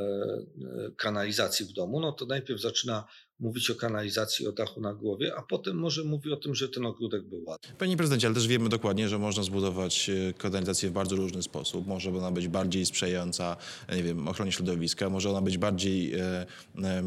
e, 0.86 0.90
kanalizacji 0.96 1.66
w 1.66 1.72
domu, 1.72 2.00
no 2.00 2.12
to 2.12 2.26
najpierw 2.26 2.60
zaczyna 2.60 3.04
mówić 3.40 3.70
o 3.70 3.74
kanalizacji, 3.74 4.46
o 4.46 4.52
dachu 4.52 4.80
na 4.80 4.94
głowie, 4.94 5.32
a 5.36 5.42
potem 5.42 5.76
może 5.76 6.04
mówi 6.04 6.32
o 6.32 6.36
tym, 6.36 6.54
że 6.54 6.68
ten 6.68 6.86
ogródek 6.86 7.22
był 7.28 7.44
ładny. 7.44 7.68
Panie 7.78 7.96
prezydencie, 7.96 8.26
ale 8.26 8.34
też 8.34 8.46
wiemy 8.46 8.68
dokładnie, 8.68 9.08
że 9.08 9.18
można 9.18 9.42
zbudować 9.42 10.10
e, 10.10 10.32
kanalizację 10.32 10.88
w 10.88 10.92
bardzo 10.92 11.16
różny 11.16 11.42
sposób. 11.42 11.86
Może 11.86 12.10
ona 12.10 12.30
być 12.30 12.48
bardziej 12.48 12.86
sprzyjająca, 12.86 13.56
nie 13.96 14.02
wiem, 14.02 14.28
ochronie 14.28 14.52
środowiska, 14.52 15.10
może 15.10 15.30
ona 15.30 15.42
być 15.42 15.58
bardziej 15.58 16.14
e, 16.14 16.46
e, 16.84 17.02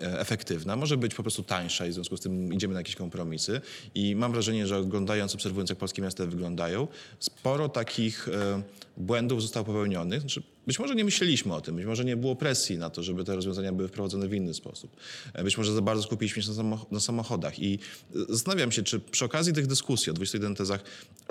efektywna, 0.00 0.76
może 0.76 0.96
być 0.96 1.14
po 1.14 1.22
prostu 1.22 1.42
tańsza 1.42 1.86
i 1.86 1.90
w 1.90 1.94
związku 1.94 2.16
z 2.16 2.20
tym 2.20 2.52
idziemy 2.52 2.74
na 2.74 2.80
jakieś 2.80 2.96
kompromisy. 2.96 3.60
I 3.94 4.16
mam 4.16 4.32
wrażenie, 4.32 4.66
że 4.66 4.78
oglądając, 4.78 5.34
obserwując 5.34 5.70
jak 5.70 5.78
polskie 5.78 6.02
miasta 6.02 6.26
wyglądają, 6.26 6.88
sporo 7.18 7.68
takich 7.68 8.28
e, 8.28 8.62
błędów 8.96 9.42
zostało 9.42 9.66
popełnionych. 9.66 10.20
Znaczy, 10.20 10.42
być 10.66 10.78
może 10.78 10.94
nie 10.94 11.04
myśleliśmy 11.04 11.54
o 11.54 11.60
tym, 11.60 11.76
być 11.76 11.86
może 11.86 12.04
nie 12.04 12.16
było 12.16 12.36
presji 12.36 12.78
na 12.78 12.90
to, 12.90 13.02
żeby 13.02 13.24
te 13.24 13.34
rozwiązania 13.34 13.72
były 13.72 13.88
wprowadzone 13.88 14.28
w 14.28 14.34
inny 14.34 14.54
sposób. 14.54 14.96
E, 15.32 15.44
być 15.44 15.58
może 15.58 15.72
za 15.72 15.82
bardzo 15.82 16.02
skupiliśmy 16.02 16.42
się 16.42 16.50
na, 16.90 17.00
samochodach. 17.00 17.58
I 17.58 17.74
e, 17.74 18.18
zastanawiam 18.28 18.72
się, 18.72 18.82
czy 18.82 19.00
przy 19.00 19.24
okazji 19.24 19.52
tych 19.52 19.66
dyskusji 19.66 20.10
o 20.10 20.14
21 20.14 20.54
tezach 20.54 20.84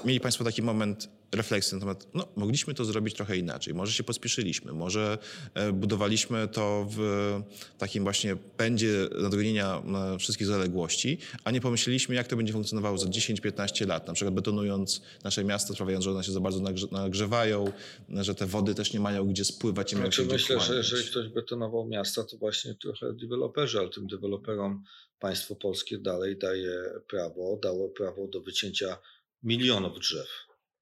mieli 0.05 0.19
Państwo 0.19 0.43
taki 0.43 0.61
moment 0.61 1.09
refleksji 1.31 1.75
na 1.75 1.79
temat, 1.79 2.07
no 2.13 2.27
mogliśmy 2.35 2.73
to 2.73 2.85
zrobić 2.85 3.13
trochę 3.15 3.37
inaczej, 3.37 3.73
może 3.73 3.93
się 3.93 4.03
pospieszyliśmy, 4.03 4.73
może 4.73 5.17
e, 5.53 5.71
budowaliśmy 5.71 6.47
to 6.47 6.87
w 6.89 7.41
takim 7.77 8.03
właśnie 8.03 8.35
pędzie 8.35 9.09
nadgonienia 9.21 9.81
wszystkich 10.19 10.47
zaległości, 10.47 11.17
a 11.43 11.51
nie 11.51 11.61
pomyśleliśmy, 11.61 12.15
jak 12.15 12.27
to 12.27 12.35
będzie 12.35 12.53
funkcjonowało 12.53 12.97
za 12.97 13.07
10-15 13.07 13.87
lat, 13.87 14.07
na 14.07 14.13
przykład 14.13 14.33
betonując 14.33 15.01
nasze 15.23 15.43
miasta, 15.43 15.73
sprawiając, 15.73 16.05
że 16.05 16.11
one 16.11 16.23
się 16.23 16.31
za 16.31 16.39
bardzo 16.39 16.59
nagrzewają, 16.91 17.71
że 18.09 18.35
te 18.35 18.45
wody 18.45 18.75
też 18.75 18.93
nie 18.93 18.99
mają 18.99 19.22
gdzie 19.25 19.45
spływać. 19.45 19.93
Nie 19.93 19.97
znaczy, 19.97 20.25
myślę, 20.25 20.59
że 20.59 20.75
jeżeli 20.75 21.03
ktoś 21.03 21.27
betonował 21.27 21.87
miasta, 21.87 22.23
to 22.23 22.37
właśnie 22.37 22.75
trochę 22.75 23.13
deweloperzy, 23.13 23.79
ale 23.79 23.89
tym 23.89 24.07
deweloperom 24.07 24.83
państwo 25.19 25.55
polskie 25.55 25.97
dalej 25.97 26.37
daje 26.37 26.75
prawo, 27.07 27.59
dało 27.61 27.89
prawo 27.89 28.27
do 28.27 28.41
wycięcia 28.41 28.97
milionów 29.43 29.99
drzew. 29.99 30.27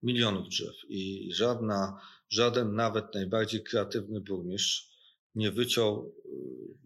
Milionów 0.03 0.50
drzew. 0.50 0.75
I 0.89 1.29
żadna, 1.33 2.01
żaden 2.29 2.75
nawet 2.75 3.13
najbardziej 3.13 3.63
kreatywny 3.63 4.21
burmistrz 4.21 4.91
nie 5.36 5.51
wyciął 5.51 6.15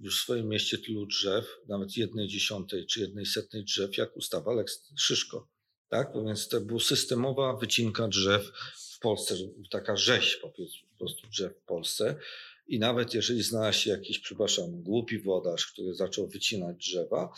y, 0.03 0.09
w 0.09 0.13
swoim 0.13 0.49
mieście 0.49 0.77
tylu 0.77 1.05
drzew, 1.05 1.45
nawet 1.67 1.97
jednej 1.97 2.27
dziesiątej 2.27 2.85
czy 2.85 2.99
jednej 2.99 3.25
setnej 3.25 3.63
drzew, 3.63 3.97
jak 3.97 4.17
ustawa 4.17 4.53
Lex 4.53 4.91
Szyszko. 4.97 5.47
Tak? 5.89 6.13
Więc 6.25 6.47
to 6.47 6.61
była 6.61 6.79
systemowa 6.79 7.57
wycinka 7.57 8.07
drzew 8.07 8.51
w 8.95 8.99
Polsce, 8.99 9.35
taka 9.71 9.97
rzeź 9.97 10.41
po 10.97 11.05
prostu 11.05 11.27
drzew 11.27 11.53
w 11.53 11.65
Polsce. 11.65 12.15
I 12.67 12.79
nawet 12.79 13.13
jeżeli 13.13 13.43
znalazł 13.43 13.79
się 13.79 13.89
jakiś, 13.89 14.19
przepraszam, 14.19 14.83
głupi 14.83 15.19
włodarz, 15.19 15.67
który 15.67 15.95
zaczął 15.95 16.27
wycinać 16.27 16.77
drzewa, 16.77 17.33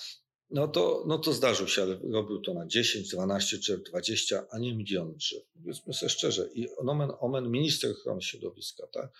no 0.49 0.67
to, 0.67 1.03
no 1.07 1.17
to 1.17 1.33
zdarzył 1.33 1.67
się, 1.67 1.81
ale 1.81 1.99
robił 2.11 2.41
to 2.41 2.53
na 2.53 2.67
10, 2.67 3.09
12 3.09 3.57
drzew, 3.57 3.83
20, 3.83 4.45
a 4.51 4.59
nie 4.59 4.75
miliony 4.75 5.13
drzew. 5.15 5.43
Powiedzmy 5.53 5.93
sobie 5.93 6.09
szczerze. 6.09 6.49
I 6.53 6.69
omen, 6.77 7.11
omen 7.19 7.51
minister 7.51 7.91
ochrony 7.91 8.21
środowiska, 8.21 8.87
tak? 8.87 9.11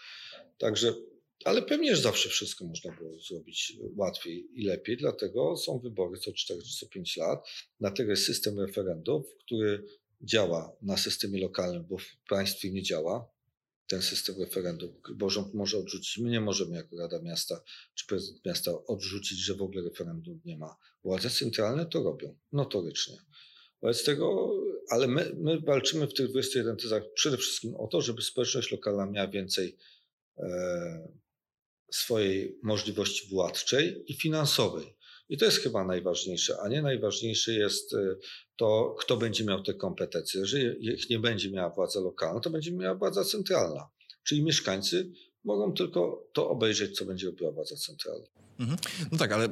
Także, 0.58 0.94
ale 1.46 1.62
pewnie 1.62 1.96
że 1.96 2.02
zawsze 2.02 2.30
wszystko 2.30 2.66
można 2.66 2.92
było 2.92 3.20
zrobić 3.20 3.78
łatwiej 3.96 4.48
i 4.54 4.64
lepiej, 4.64 4.98
dlatego 4.98 5.58
są 5.58 5.80
wybory 5.80 6.20
co 6.20 6.34
4 6.34 6.62
czy 6.62 6.78
co 6.80 6.88
5 6.88 7.18
lat, 7.18 7.48
dlatego 7.80 8.12
jest 8.12 8.26
system 8.26 8.60
referendów, 8.60 9.26
który 9.40 9.84
działa 10.22 10.76
na 10.82 10.98
systemie 10.98 11.42
lokalnym, 11.42 11.86
bo 11.90 11.98
w 11.98 12.18
państwie 12.30 12.72
nie 12.72 12.84
działa 12.84 13.37
ten 13.88 14.02
system 14.02 14.36
referendum, 14.40 15.02
bo 15.16 15.30
rząd 15.30 15.54
może 15.54 15.78
odrzucić. 15.78 16.18
My 16.18 16.30
nie 16.30 16.42
możemy 16.42 16.76
jako 16.76 16.98
Rada 16.98 17.22
Miasta 17.22 17.62
czy 17.96 18.06
prezydent 18.06 18.46
miasta 18.46 18.72
odrzucić, 18.86 19.40
że 19.40 19.56
w 19.56 19.62
ogóle 19.62 19.82
referendum 19.82 20.42
nie 20.46 20.58
ma. 20.58 20.78
Władze 21.04 21.30
centralne 21.30 21.86
to 21.86 22.04
robią 22.04 22.38
notorycznie. 22.52 23.18
Wobec 23.82 24.04
tego, 24.04 24.52
ale 24.90 25.08
my, 25.08 25.32
my 25.38 25.60
walczymy 25.60 26.08
w 26.08 26.14
tych 26.14 26.28
21 26.28 26.78
tezach 26.78 27.04
przede 27.14 27.38
wszystkim 27.38 27.76
o 27.76 27.88
to, 27.88 28.02
żeby 28.02 28.22
społeczność 28.22 28.72
lokalna 28.72 29.06
miała 29.06 29.28
więcej 29.28 29.78
e, 30.38 31.08
swojej 31.92 32.60
możliwości 32.64 33.30
władczej 33.30 34.04
i 34.12 34.14
finansowej. 34.14 34.97
I 35.30 35.38
to 35.38 35.46
jest 35.46 35.58
chyba 35.58 35.86
najważniejsze, 35.86 36.58
a 36.62 36.68
nie 36.68 36.82
najważniejsze 36.82 37.54
jest 37.54 37.94
e, 37.94 38.16
to, 38.56 38.96
kto 39.00 39.18
będzie 39.18 39.46
miał 39.46 39.64
te 39.64 39.74
kompetencje. 39.74 40.40
Jeżeli 40.40 40.94
ich 40.94 41.10
nie 41.10 41.20
będzie 41.20 41.52
miała 41.52 41.70
władza 41.70 42.00
lokalna, 42.00 42.40
to 42.40 42.50
będzie 42.50 42.72
miała 42.72 42.96
władza 42.96 43.24
centralna. 43.24 43.90
Czyli 44.24 44.44
mieszkańcy 44.44 45.12
mogą 45.44 45.74
tylko 45.74 46.28
to 46.34 46.50
obejrzeć, 46.50 46.98
co 46.98 47.06
będzie 47.06 47.28
robiła 47.28 47.52
władza 47.52 47.76
centralna. 47.76 48.28
Mhm. 48.60 48.80
No 49.12 49.18
tak, 49.18 49.32
ale 49.32 49.50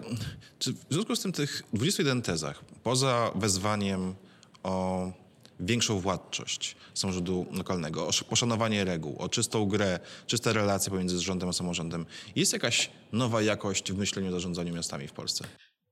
czy 0.59 0.73
w 0.73 0.85
związku 0.89 1.15
z 1.15 1.21
tym 1.21 1.31
tych 1.31 1.63
21 1.73 2.21
tezach, 2.21 2.65
poza 2.83 3.31
wezwaniem 3.35 4.15
o 4.63 5.11
większą 5.59 5.99
władczość 5.99 6.75
samorządu 6.93 7.45
lokalnego, 7.51 8.07
o 8.07 8.11
poszanowanie 8.29 8.83
reguł, 8.83 9.15
o 9.17 9.29
czystą 9.29 9.65
grę, 9.65 9.99
czyste 10.27 10.53
relacje 10.53 10.91
pomiędzy 10.91 11.19
rządem 11.19 11.49
a 11.49 11.53
samorządem. 11.53 12.05
Jest 12.35 12.53
jakaś 12.53 12.91
nowa 13.11 13.41
jakość 13.41 13.91
w 13.91 13.97
myśleniu 13.97 14.27
o 14.27 14.31
zarządzaniu 14.31 14.73
miastami 14.73 15.07
w 15.07 15.11
Polsce? 15.11 15.47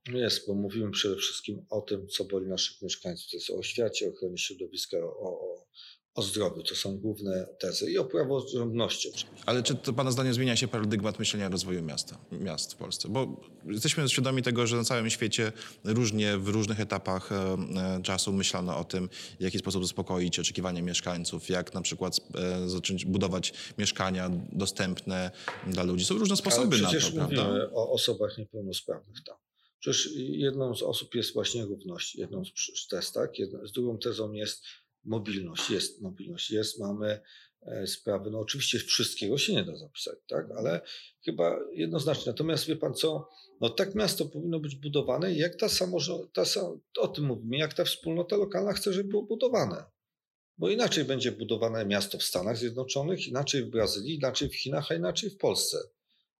Jest, 0.07 0.47
bo 0.47 0.53
mówimy 0.53 0.91
przede 0.91 1.15
wszystkim 1.15 1.65
o 1.69 1.81
tym, 1.81 2.07
co 2.07 2.23
boli 2.23 2.47
naszych 2.47 2.81
mieszkańców. 2.81 3.31
To 3.31 3.37
jest 3.37 3.49
o 3.49 3.55
oświacie, 3.55 4.09
ochronie 4.09 4.37
środowiska, 4.37 4.97
o, 4.97 5.29
o, 5.29 5.65
o 6.15 6.21
zdrowiu. 6.21 6.63
To 6.63 6.75
są 6.75 6.97
główne 6.97 7.47
tezy 7.59 7.91
i 7.91 7.97
o 7.97 8.05
praworządności 8.05 9.09
oczywiście. 9.09 9.43
Ale 9.45 9.63
czy 9.63 9.75
to 9.75 9.93
Pana 9.93 10.11
zdaniem 10.11 10.33
zmienia 10.33 10.55
się 10.55 10.67
paradygmat 10.67 11.19
myślenia 11.19 11.49
rozwoju 11.49 11.83
miasta, 11.83 12.17
miast 12.31 12.73
w 12.73 12.75
Polsce? 12.75 13.07
Bo 13.09 13.41
jesteśmy 13.65 14.09
świadomi 14.09 14.41
tego, 14.41 14.67
że 14.67 14.75
na 14.75 14.83
całym 14.83 15.09
świecie 15.09 15.51
różnie, 15.83 16.37
w 16.37 16.47
różnych 16.47 16.79
etapach 16.79 17.31
e, 17.31 17.35
e, 17.35 18.01
czasu 18.03 18.33
myślano 18.33 18.77
o 18.77 18.83
tym, 18.83 19.09
w 19.39 19.43
jaki 19.43 19.59
sposób 19.59 19.83
zaspokoić 19.83 20.39
oczekiwania 20.39 20.81
mieszkańców, 20.81 21.49
jak 21.49 21.73
na 21.73 21.81
przykład 21.81 22.19
e, 22.35 22.69
zacząć 22.69 23.05
budować 23.05 23.53
mieszkania 23.77 24.29
dostępne 24.51 25.31
dla 25.67 25.83
ludzi. 25.83 26.05
Są 26.05 26.17
różne 26.17 26.35
sposoby 26.35 26.75
Ale 26.75 26.83
na 26.83 26.89
to, 26.89 26.95
mówimy 26.95 27.35
prawda? 27.35 27.69
o 27.73 27.91
osobach 27.91 28.37
niepełnosprawnych 28.37 29.23
tam. 29.23 29.42
Przecież 29.83 30.09
jedną 30.15 30.75
z 30.75 30.83
osób 30.83 31.15
jest 31.15 31.33
właśnie 31.33 31.65
równość, 31.65 32.15
jedną 32.15 32.43
z 32.75 32.87
tez, 32.87 33.11
tak? 33.11 33.31
Z 33.63 33.71
drugą 33.71 33.97
tezą 33.97 34.31
jest 34.31 34.63
mobilność, 35.03 35.69
jest 35.69 36.01
mobilność, 36.01 36.51
jest, 36.51 36.79
mamy 36.79 37.21
e, 37.61 37.87
sprawy, 37.87 38.31
no 38.31 38.39
oczywiście 38.39 38.79
wszystkiego 38.79 39.37
się 39.37 39.53
nie 39.53 39.63
da 39.63 39.75
zapisać, 39.75 40.15
tak? 40.27 40.51
Ale 40.57 40.81
chyba 41.25 41.59
jednoznacznie. 41.73 42.23
Natomiast 42.25 42.65
wie 42.65 42.75
pan 42.75 42.93
co, 42.93 43.29
no 43.61 43.69
tak 43.69 43.95
miasto 43.95 44.25
powinno 44.25 44.59
być 44.59 44.75
budowane, 44.75 45.33
jak 45.33 45.55
ta 45.55 45.69
samorząd, 45.69 46.33
ta, 46.33 46.43
o 46.99 47.07
tym 47.07 47.25
mówimy, 47.25 47.57
jak 47.57 47.73
ta 47.73 47.83
wspólnota 47.85 48.35
lokalna 48.35 48.73
chce, 48.73 48.93
żeby 48.93 49.09
było 49.09 49.23
budowane. 49.23 49.83
Bo 50.57 50.69
inaczej 50.69 51.05
będzie 51.05 51.31
budowane 51.31 51.85
miasto 51.85 52.17
w 52.17 52.23
Stanach 52.23 52.57
Zjednoczonych, 52.57 53.27
inaczej 53.27 53.63
w 53.63 53.69
Brazylii, 53.69 54.15
inaczej 54.15 54.49
w 54.49 54.55
Chinach, 54.55 54.91
a 54.91 54.95
inaczej 54.95 55.29
w 55.29 55.37
Polsce. 55.37 55.77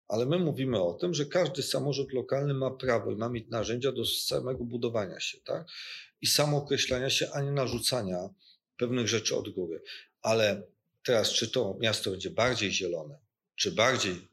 Ale 0.08 0.26
my 0.26 0.38
mówimy 0.38 0.82
o 0.82 0.94
tym, 0.94 1.14
że 1.14 1.26
każdy 1.26 1.62
samorząd 1.62 2.12
lokalny 2.12 2.54
ma 2.54 2.70
prawo 2.70 3.12
i 3.12 3.16
ma 3.16 3.28
mieć 3.28 3.48
narzędzia 3.48 3.92
do 3.92 4.06
samego 4.06 4.64
budowania 4.64 5.20
się, 5.20 5.38
tak? 5.44 5.66
I 6.20 6.26
samookreślania 6.26 7.10
się, 7.10 7.30
a 7.32 7.40
nie 7.40 7.50
narzucania 7.50 8.28
pewnych 8.76 9.08
rzeczy 9.08 9.36
od 9.36 9.48
góry. 9.48 9.82
Ale 10.22 10.62
teraz, 11.04 11.32
czy 11.32 11.50
to 11.50 11.76
miasto 11.80 12.10
będzie 12.10 12.30
bardziej 12.30 12.72
zielone, 12.72 13.18
czy 13.56 13.72
bardziej 13.72 14.28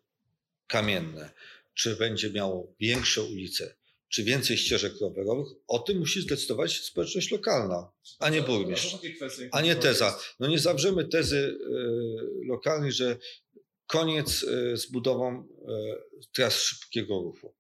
kamienne, 0.68 1.32
czy 1.74 1.96
będzie 1.96 2.30
miało 2.30 2.74
większe 2.80 3.24
ulice, 3.24 3.76
czy 4.10 4.24
więcej 4.24 4.58
ścieżek 4.58 4.94
rowerowych, 5.02 5.48
o 5.68 5.80
tym 5.80 5.98
musi 5.98 6.22
zdecydować 6.22 6.82
społeczność 6.82 7.32
lokalna, 7.32 7.92
a 8.20 8.30
nie 8.30 8.42
burmistrz, 8.42 8.98
a 9.52 9.62
nie 9.62 9.76
teza. 9.76 10.20
No 10.40 10.48
nie 10.48 10.60
zawrzemy 10.60 11.06
tezy 11.06 11.38
y, 11.38 12.46
lokalnej, 12.46 12.92
że 12.92 13.18
koniec 13.92 14.44
y, 14.44 14.78
z 14.78 14.86
budową 14.86 15.44
y, 15.44 15.46
tras 16.34 16.54
szybkiego 16.54 17.22
ruchu. 17.22 17.56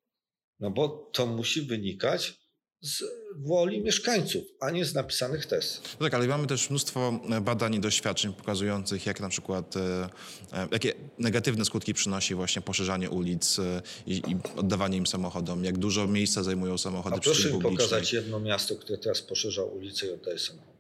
No 0.60 0.72
bo 0.72 1.10
to 1.14 1.26
musi 1.26 1.62
wynikać 1.62 2.42
z 2.82 3.04
woli 3.36 3.82
mieszkańców, 3.82 4.44
a 4.60 4.72
nie 4.72 4.86
z 4.86 4.94
napisanych 4.94 5.46
tez. 5.46 5.82
No 6.00 6.06
tak, 6.06 6.14
ale 6.14 6.28
mamy 6.28 6.48
też 6.48 6.70
mnóstwo 6.70 7.20
e, 7.30 7.42
badań 7.42 7.76
i 7.76 7.80
doświadczeń 7.80 8.34
pokazujących, 8.34 9.06
jak 9.06 9.20
na 9.20 9.30
przykład, 9.30 9.78
e, 9.78 10.10
e, 10.54 10.68
jakie 10.72 10.94
negatywne 11.20 11.66
skutki 11.66 11.94
przynosi 11.94 12.36
właśnie 12.36 12.62
poszerzanie 12.62 13.10
ulic 13.10 13.58
i, 14.06 14.14
i 14.16 14.36
oddawanie 14.56 14.98
im 14.98 15.08
samochodom, 15.08 15.64
jak 15.64 15.78
dużo 15.78 16.08
miejsca 16.08 16.44
zajmują 16.44 16.78
samochody 16.78 17.16
a 17.16 17.20
proszę 17.20 17.54
mi 17.54 17.62
pokazać 17.62 18.14
jedno 18.14 18.40
miasto, 18.40 18.76
które 18.76 18.98
teraz 18.98 19.22
poszerza 19.22 19.64
ulicę 19.64 20.08
i 20.08 20.12
oddaje 20.12 20.40
samochód. 20.40 20.71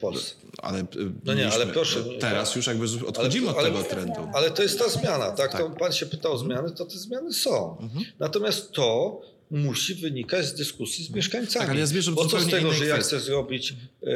Polsce. 0.00 0.34
Ale, 0.58 0.84
no 1.24 1.34
nie, 1.34 1.52
ale 1.52 1.66
proszę. 1.66 2.04
Teraz 2.20 2.56
już 2.56 2.66
jakby 2.66 2.86
odchodzimy 3.06 3.48
ale, 3.48 3.58
od 3.58 3.64
tego 3.64 3.78
ale, 3.78 3.88
trendu. 3.88 4.28
Ale 4.34 4.50
to 4.50 4.62
jest 4.62 4.78
ta 4.78 4.88
zmiana, 4.88 5.30
tak? 5.30 5.52
tak. 5.52 5.60
To 5.60 5.70
pan 5.70 5.92
się 5.92 6.06
pytał 6.06 6.32
o 6.32 6.38
zmiany, 6.38 6.70
to 6.70 6.84
te 6.84 6.98
zmiany 6.98 7.32
są. 7.32 7.78
Mhm. 7.80 8.04
Natomiast 8.18 8.72
to 8.72 9.20
musi 9.50 9.94
wynikać 9.94 10.46
z 10.46 10.54
dyskusji 10.54 11.04
z 11.04 11.10
mieszkańcami. 11.10 11.60
Tak, 11.60 11.70
ale 11.70 11.80
ja 11.80 11.86
zmierzam 11.86 12.14
Bo 12.14 12.26
co 12.26 12.40
z 12.40 12.50
tego, 12.50 12.72
że 12.72 12.86
ja 12.86 12.96
chcę 12.96 13.20
zrobić 13.20 13.74
e, 14.02 14.06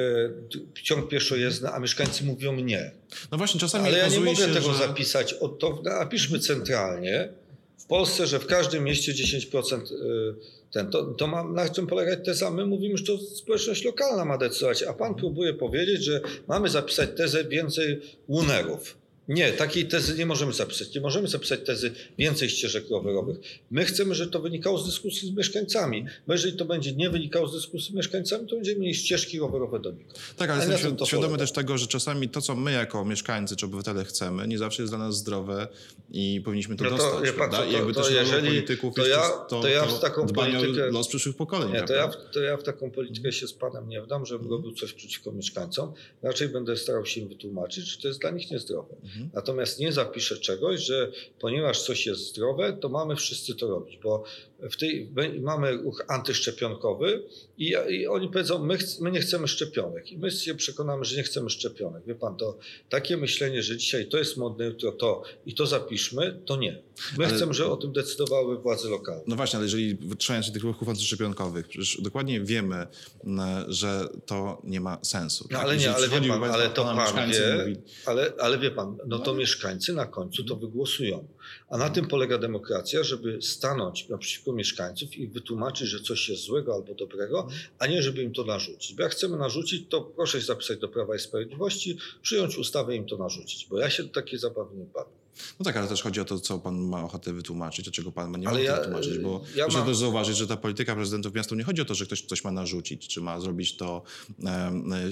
ciąg 0.82 1.08
pieszojezdny, 1.08 1.70
a 1.70 1.78
mieszkańcy 1.78 2.24
mówią 2.24 2.54
nie. 2.54 2.90
No 3.32 3.38
właśnie, 3.38 3.60
czasami 3.60 3.86
Ale 3.86 3.98
ja 3.98 4.08
nie 4.08 4.20
mogę 4.20 4.36
się, 4.36 4.54
tego 4.54 4.72
że... 4.72 4.78
zapisać. 4.78 5.34
O, 5.34 5.48
to 5.48 5.82
napiszmy 5.84 6.38
centralnie 6.38 7.28
w 7.78 7.86
Polsce, 7.86 8.26
że 8.26 8.38
w 8.38 8.46
każdym 8.46 8.84
mieście 8.84 9.12
10% 9.12 9.92
y, 9.92 10.34
ten. 10.72 10.90
To, 10.90 11.04
to 11.04 11.26
ma, 11.26 11.44
na 11.44 11.68
czym 11.68 11.86
polegać 11.86 12.18
teza? 12.24 12.50
My 12.50 12.66
mówimy, 12.66 12.96
że 12.96 13.04
to 13.04 13.18
społeczność 13.18 13.84
lokalna 13.84 14.24
ma 14.24 14.38
decydować, 14.38 14.82
a 14.82 14.92
pan 14.92 15.14
próbuje 15.14 15.54
powiedzieć, 15.54 16.04
że 16.04 16.20
mamy 16.48 16.68
zapisać 16.68 17.10
tezę 17.16 17.44
więcej 17.44 18.00
łunerów. 18.28 19.03
Nie, 19.28 19.52
takiej 19.52 19.86
tezy 19.88 20.18
nie 20.18 20.26
możemy 20.26 20.52
zapisać. 20.52 20.94
Nie 20.94 21.00
możemy 21.00 21.28
zapisać 21.28 21.60
tezy 21.66 21.90
więcej 22.18 22.48
ścieżek 22.50 22.90
rowerowych. 22.90 23.36
My 23.70 23.84
chcemy, 23.84 24.14
żeby 24.14 24.30
to 24.30 24.40
wynikało 24.40 24.78
z 24.78 24.86
dyskusji 24.86 25.28
z 25.28 25.32
mieszkańcami. 25.36 26.06
Bo 26.26 26.32
jeżeli 26.32 26.56
to 26.56 26.64
będzie 26.64 26.92
nie 26.92 27.10
wynikało 27.10 27.48
z 27.48 27.52
dyskusji 27.52 27.92
z 27.92 27.94
mieszkańcami, 27.96 28.48
to 28.48 28.54
będziemy 28.56 28.80
mieli 28.80 28.94
ścieżki 28.94 29.38
rowerowe 29.38 29.78
do 29.80 29.90
nich. 29.92 30.06
Tak, 30.36 30.50
ale 30.50 30.72
jestem 30.72 30.96
to 30.96 31.06
świadomy 31.06 31.26
polega. 31.28 31.42
też 31.42 31.52
tego, 31.52 31.78
że 31.78 31.86
czasami 31.86 32.28
to, 32.28 32.40
co 32.40 32.54
my 32.56 32.72
jako 32.72 33.04
mieszkańcy 33.04 33.56
czy 33.56 33.66
obywatele 33.66 34.04
chcemy, 34.04 34.48
nie 34.48 34.58
zawsze 34.58 34.82
jest 34.82 34.92
dla 34.92 34.98
nas 34.98 35.16
zdrowe 35.16 35.68
i 36.12 36.40
powinniśmy 36.44 36.76
to 36.76 36.84
No 36.84 36.90
to, 36.90 36.96
dostać. 36.96 37.30
pan 37.38 37.50
co, 37.50 37.64
I 37.64 37.70
to- 37.70 37.72
jakby 37.76 37.94
to 37.94 38.02
też 38.02 38.12
jeżeli- 38.12 38.46
polityków 38.48 38.94
to 38.94 39.06
jest 39.06 39.14
ja- 39.14 39.28
to, 39.48 39.60
to 39.60 39.68
ja 39.68 39.84
w 39.86 40.00
taką 40.00 40.26
politykę- 40.26 40.88
o 40.88 40.92
los 40.92 41.08
przyszłych 41.08 41.36
pokoleń. 41.36 41.72
Nie, 41.72 41.82
to 41.82 41.92
ja, 41.94 42.08
to 42.32 42.40
ja 42.40 42.56
w 42.56 42.62
taką 42.62 42.90
politykę 42.90 43.32
się 43.32 43.46
z 43.48 43.52
panem 43.52 43.88
nie 43.88 44.02
wdam, 44.02 44.26
żebym 44.26 44.50
robił 44.50 44.72
coś 44.72 44.92
przeciwko 44.92 45.32
mieszkańcom. 45.32 45.92
Raczej 46.22 46.48
będę 46.48 46.76
starał 46.76 47.06
się 47.06 47.20
im 47.20 47.28
wytłumaczyć, 47.28 47.84
że 47.86 47.98
to 48.02 48.08
jest 48.08 48.20
dla 48.20 48.30
nich 48.30 48.50
niezdrowe. 48.50 48.94
Mhm. 49.14 49.30
Natomiast 49.34 49.80
nie 49.80 49.92
zapiszę 49.92 50.36
czegoś, 50.36 50.80
że 50.80 51.12
ponieważ 51.40 51.82
coś 51.82 52.06
jest 52.06 52.20
zdrowe, 52.20 52.72
to 52.72 52.88
mamy 52.88 53.16
wszyscy 53.16 53.54
to 53.54 53.68
robić, 53.68 53.98
bo 54.02 54.24
w 54.70 54.76
tej, 54.76 55.10
mamy 55.40 55.72
ruch 55.76 56.04
antyszczepionkowy 56.08 57.22
i, 57.58 57.74
i 57.88 58.06
oni 58.06 58.28
powiedzą, 58.28 58.64
my, 58.64 58.78
my 59.00 59.10
nie 59.10 59.20
chcemy 59.20 59.48
szczepionek 59.48 60.12
i 60.12 60.18
my 60.18 60.30
się 60.30 60.54
przekonamy, 60.54 61.04
że 61.04 61.16
nie 61.16 61.22
chcemy 61.22 61.50
szczepionek. 61.50 62.02
Wie 62.06 62.14
pan, 62.14 62.36
to 62.36 62.58
takie 62.88 63.16
myślenie, 63.16 63.62
że 63.62 63.76
dzisiaj 63.76 64.08
to 64.08 64.18
jest 64.18 64.36
modne, 64.36 64.64
jutro 64.64 64.92
to 64.92 65.22
i 65.46 65.54
to 65.54 65.66
zapiszmy, 65.66 66.40
to 66.46 66.56
nie. 66.56 66.82
My 67.18 67.26
Ale- 67.26 67.34
chcemy, 67.36 67.54
żeby 67.54 67.70
o 67.70 67.76
tym 67.76 67.92
decydowały 67.92 68.58
władze 68.58 68.88
lokalne. 68.88 69.22
No 69.26 69.36
właśnie, 69.36 69.56
ale 69.56 69.66
jeżeli 69.66 69.98
trzymając 70.18 70.46
się 70.46 70.52
tych 70.52 70.62
ruchów 70.62 70.88
antyszczepionkowych, 70.88 71.68
przecież 71.68 72.00
dokładnie 72.02 72.40
wiemy, 72.40 72.86
m, 73.24 73.40
że 73.68 74.08
to 74.26 74.60
nie 74.64 74.80
ma 74.80 74.98
sensu. 75.02 75.44
No 75.50 75.56
tak? 75.56 75.66
ale 75.66 75.76
nie, 75.76 75.94
ale 75.94 76.08
wie 76.08 76.28
pan, 76.28 76.44
ale 76.44 76.70
to 76.70 76.84
pan 76.84 77.30
wie, 77.30 77.56
mówi, 77.58 77.76
ale, 78.06 78.32
ale 78.40 78.58
wie 78.58 78.70
pan, 78.70 78.96
no 79.06 79.18
to 79.18 79.32
No. 79.32 79.38
mieszkańcy 79.38 79.92
na 79.92 80.06
końcu 80.06 80.44
to 80.44 80.56
wygłosują. 80.56 81.24
A 81.68 81.78
na 81.78 81.90
tym 81.90 82.06
polega 82.06 82.38
demokracja, 82.38 83.04
żeby 83.04 83.42
stanąć 83.42 84.08
naprzeciwko 84.08 84.52
mieszkańców 84.52 85.16
i 85.16 85.28
wytłumaczyć, 85.28 85.88
że 85.88 86.00
coś 86.00 86.28
jest 86.28 86.42
złego 86.42 86.74
albo 86.74 86.94
dobrego, 86.94 87.48
a 87.78 87.86
nie 87.86 88.02
żeby 88.02 88.22
im 88.22 88.32
to 88.32 88.44
narzucić. 88.44 88.94
Bo 88.96 89.02
jak 89.02 89.12
chcemy 89.12 89.36
narzucić, 89.36 89.88
to 89.88 90.00
proszę 90.00 90.40
się 90.40 90.46
zapisać 90.46 90.78
do 90.78 90.88
Prawa 90.88 91.16
i 91.16 91.18
Sprawiedliwości, 91.18 91.98
przyjąć 92.22 92.58
ustawę 92.58 92.94
i 92.94 92.98
im 92.98 93.06
to 93.06 93.16
narzucić, 93.16 93.66
bo 93.66 93.78
ja 93.78 93.90
się 93.90 94.02
do 94.02 94.08
takiej 94.08 94.38
zabawy 94.38 94.76
nie 94.76 94.84
bawię. 94.84 95.23
No 95.58 95.64
tak, 95.64 95.76
ale 95.76 95.88
też 95.88 96.02
chodzi 96.02 96.20
o 96.20 96.24
to, 96.24 96.40
co 96.40 96.58
pan 96.58 96.78
ma 96.88 97.04
ochotę 97.04 97.32
wytłumaczyć, 97.32 97.88
a 97.88 97.90
czego 97.90 98.12
pan 98.12 98.30
ma 98.30 98.38
nie 98.38 98.48
Ale 98.48 98.56
ochotę 98.60 98.72
ja- 98.72 98.78
wytłumaczyć, 98.78 99.18
bo 99.18 99.42
ja 99.56 99.64
proszę 99.64 99.78
mam- 99.78 99.86
też 99.86 99.96
zauważyć, 99.96 100.36
że 100.36 100.46
ta 100.46 100.56
polityka 100.56 100.94
prezydentów 100.94 101.34
miasta 101.34 101.56
nie 101.56 101.64
chodzi 101.64 101.82
o 101.82 101.84
to, 101.84 101.94
że 101.94 102.06
ktoś 102.06 102.22
coś 102.22 102.44
ma 102.44 102.50
narzucić, 102.50 103.08
czy 103.08 103.20
ma 103.20 103.40
zrobić 103.40 103.76
to 103.76 104.02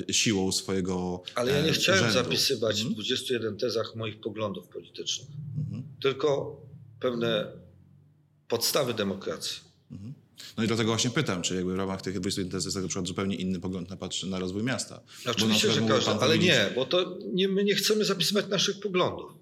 e, 0.09 0.13
siłą 0.13 0.53
swojego 0.53 1.23
Ale 1.35 1.53
ja 1.53 1.63
nie 1.63 1.69
e, 1.71 1.73
chciałem 1.73 2.01
urzędu. 2.01 2.25
zapisywać 2.25 2.77
Mhm. 2.77 2.91
w 2.91 2.95
21 2.95 3.57
tezach 3.57 3.95
moich 3.97 4.21
poglądów 4.21 4.69
politycznych, 4.69 5.29
Mhm. 5.59 5.83
tylko 6.03 6.57
pewne 7.01 7.47
podstawy 8.49 8.95
demokracji. 8.95 9.61
Mhm. 9.93 10.15
No 10.57 10.65
i 10.65 10.67
dlatego 10.67 10.89
właśnie 10.91 11.11
pytam, 11.11 11.43
czy 11.43 11.55
jakby 11.55 11.73
w 11.73 11.77
ramach 11.77 12.03
tych 12.03 12.21
21 12.21 12.51
tez 12.51 12.65
jest 12.65 12.77
na 12.77 12.89
przykład 12.89 13.07
zupełnie 13.07 13.37
inny 13.37 13.61
pogląd 13.61 13.91
na, 13.91 13.97
patrzy, 13.97 14.27
na 14.27 14.39
rozwój 14.39 14.63
miasta. 14.63 15.01
Oczywiście, 15.27 15.73
że 15.73 15.81
każdy, 15.81 16.11
ale 16.11 16.21
powiedzieć- 16.21 16.47
nie, 16.49 16.71
bo 16.75 16.87
to 16.87 17.19
nie, 17.33 17.49
my 17.49 17.65
nie 17.65 17.75
chcemy 17.75 18.05
zapisywać 18.05 18.47
naszych 18.49 18.81
poglądów. 18.81 19.33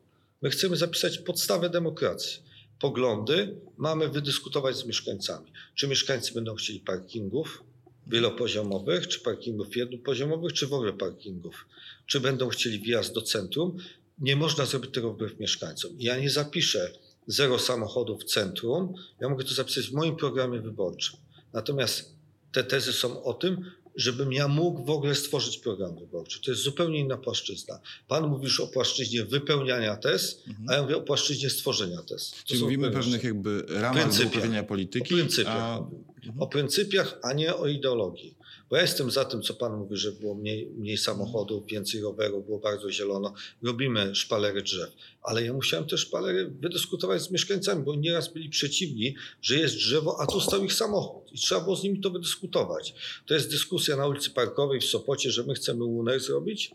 My 0.43 0.51
chcemy 0.51 0.77
zapisać 0.77 1.19
podstawę 1.19 1.71
demokracji. 1.71 2.43
Poglądy 2.79 3.57
mamy 3.77 4.09
wydyskutować 4.09 4.77
z 4.77 4.87
mieszkańcami. 4.87 5.53
Czy 5.75 5.89
mieszkańcy 5.89 6.35
będą 6.35 6.55
chcieli 6.55 6.81
parkingów 6.81 7.65
wielopoziomowych, 8.07 9.09
czy 9.09 9.21
parkingów 9.21 9.77
jednopoziomowych, 9.77 10.53
czy 10.53 10.67
w 10.67 10.73
ogóle 10.73 10.93
parkingów? 10.93 11.67
Czy 12.07 12.21
będą 12.21 12.49
chcieli 12.49 12.81
wjazd 12.81 13.15
do 13.15 13.23
centrum? 13.23 13.77
Nie 14.19 14.37
można 14.37 14.67
zrobić 14.67 14.91
tego 14.95 15.13
wbrew 15.13 15.39
mieszkańcom. 15.39 15.91
Ja 15.99 16.17
nie 16.19 16.31
zapiszę 16.31 16.93
zero 17.27 17.59
samochodów 17.59 18.21
w 18.21 18.25
centrum. 18.25 18.95
Ja 19.21 19.29
mogę 19.29 19.45
to 19.45 19.55
zapisać 19.55 19.87
w 19.87 19.93
moim 19.93 20.17
programie 20.17 20.61
wyborczym. 20.61 21.19
Natomiast 21.53 22.15
te 22.53 22.65
tezy 22.65 22.93
są 22.93 23.23
o 23.25 23.35
tym, 23.35 23.71
żebym 24.01 24.33
ja 24.33 24.49
mógł 24.49 24.85
w 24.85 24.91
ogóle 24.91 25.15
stworzyć 25.15 25.59
program 25.59 25.99
wyborczy. 25.99 26.41
To 26.43 26.51
jest 26.51 26.63
zupełnie 26.63 26.99
inna 26.99 27.17
płaszczyzna. 27.17 27.81
Pan 28.09 28.29
mówi 28.29 28.45
już 28.45 28.61
o 28.61 28.67
płaszczyźnie 28.67 29.25
wypełniania 29.25 29.97
tez, 29.97 30.43
Mhm. 30.49 30.69
a 30.69 30.75
ja 30.75 30.83
mówię 30.83 30.97
o 30.97 31.01
płaszczyźnie 31.01 31.51
stworzenia 31.51 32.03
tez. 32.03 32.31
To 32.31 32.37
Czyli 32.45 32.61
mówimy 32.63 32.89
o 32.89 32.91
pewnych 32.91 33.25
jakby 33.25 33.65
ramach 33.69 33.95
do 33.95 34.01
Pryncypiach. 34.01 34.67
polityki. 34.67 35.15
O 35.15 35.17
pryncypiach 35.17 35.57
A, 35.57 35.81
mówimy. 35.81 36.43
O 36.43 36.47
pryncypiach, 36.47 37.19
a 37.23 37.33
nie 37.33 37.55
o 37.57 37.67
ideologii. 37.67 38.35
Bo 38.71 38.77
ja 38.77 38.83
jestem 38.83 39.11
za 39.11 39.25
tym, 39.25 39.43
co 39.43 39.55
Pan 39.55 39.77
mówi, 39.77 39.97
że 39.97 40.13
było 40.13 40.35
mniej, 40.35 40.67
mniej 40.67 40.99
samochodów, 40.99 41.67
więcej 41.67 42.01
rowerów, 42.01 42.47
było 42.47 42.59
bardzo 42.59 42.91
zielono. 42.91 43.35
Robimy 43.63 44.15
szpalery 44.15 44.63
drzew. 44.63 44.91
Ale 45.23 45.45
ja 45.45 45.53
musiałem 45.53 45.87
te 45.87 45.99
szpalery 45.99 46.51
wydyskutować 46.61 47.23
z 47.23 47.31
mieszkańcami, 47.31 47.85
bo 47.85 47.95
nieraz 47.95 48.33
byli 48.33 48.49
przeciwni, 48.49 49.15
że 49.43 49.57
jest 49.57 49.75
drzewo, 49.75 50.21
a 50.21 50.27
tu 50.27 50.41
stał 50.41 50.65
ich 50.65 50.73
samochód. 50.73 51.33
I 51.33 51.39
trzeba 51.39 51.61
było 51.61 51.77
z 51.77 51.83
nimi 51.83 52.01
to 52.01 52.11
wydyskutować. 52.11 52.95
To 53.27 53.35
jest 53.35 53.51
dyskusja 53.51 53.97
na 53.97 54.07
ulicy 54.07 54.31
Parkowej 54.31 54.81
w 54.81 54.85
Sopocie, 54.85 55.31
że 55.31 55.43
my 55.43 55.55
chcemy 55.55 55.85
łuner 55.85 56.21
zrobić 56.21 56.71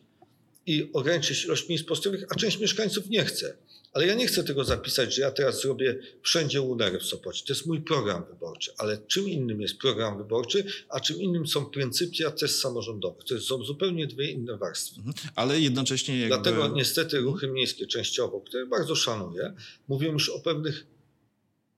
i 0.65 0.89
ograniczyć 0.93 1.45
ilość 1.45 1.69
miejsc 1.69 1.85
postojowych, 1.85 2.25
a 2.29 2.35
część 2.35 2.59
mieszkańców 2.59 3.09
nie 3.09 3.25
chce. 3.25 3.57
Ale 3.95 4.07
ja 4.07 4.13
nie 4.13 4.27
chcę 4.27 4.43
tego 4.43 4.63
zapisać, 4.63 5.15
że 5.15 5.21
ja 5.21 5.31
teraz 5.31 5.61
zrobię 5.61 5.99
wszędzie 6.21 6.61
łunery 6.61 6.99
w 6.99 7.03
Sopocie. 7.03 7.45
To 7.45 7.53
jest 7.53 7.65
mój 7.65 7.81
program 7.81 8.25
wyborczy. 8.29 8.71
Ale 8.77 8.97
czym 9.07 9.29
innym 9.29 9.61
jest 9.61 9.77
program 9.77 10.17
wyborczy, 10.17 10.65
a 10.89 10.99
czym 10.99 11.21
innym 11.21 11.47
są 11.47 11.65
pryncypia 11.65 12.31
test 12.31 12.59
samorządowych. 12.59 13.23
To 13.23 13.39
są 13.39 13.63
zupełnie 13.63 14.07
dwie 14.07 14.31
inne 14.31 14.57
warstwy. 14.57 14.97
Mhm. 14.97 15.15
Ale 15.35 15.59
jednocześnie 15.59 16.19
jakby... 16.19 16.35
Dlatego 16.35 16.67
niestety 16.67 17.19
ruchy 17.19 17.47
miejskie 17.47 17.87
częściowo, 17.87 18.41
które 18.41 18.65
bardzo 18.65 18.95
szanuję, 18.95 19.53
mówią 19.87 20.11
już 20.11 20.29
o 20.29 20.39
pewnych 20.39 20.87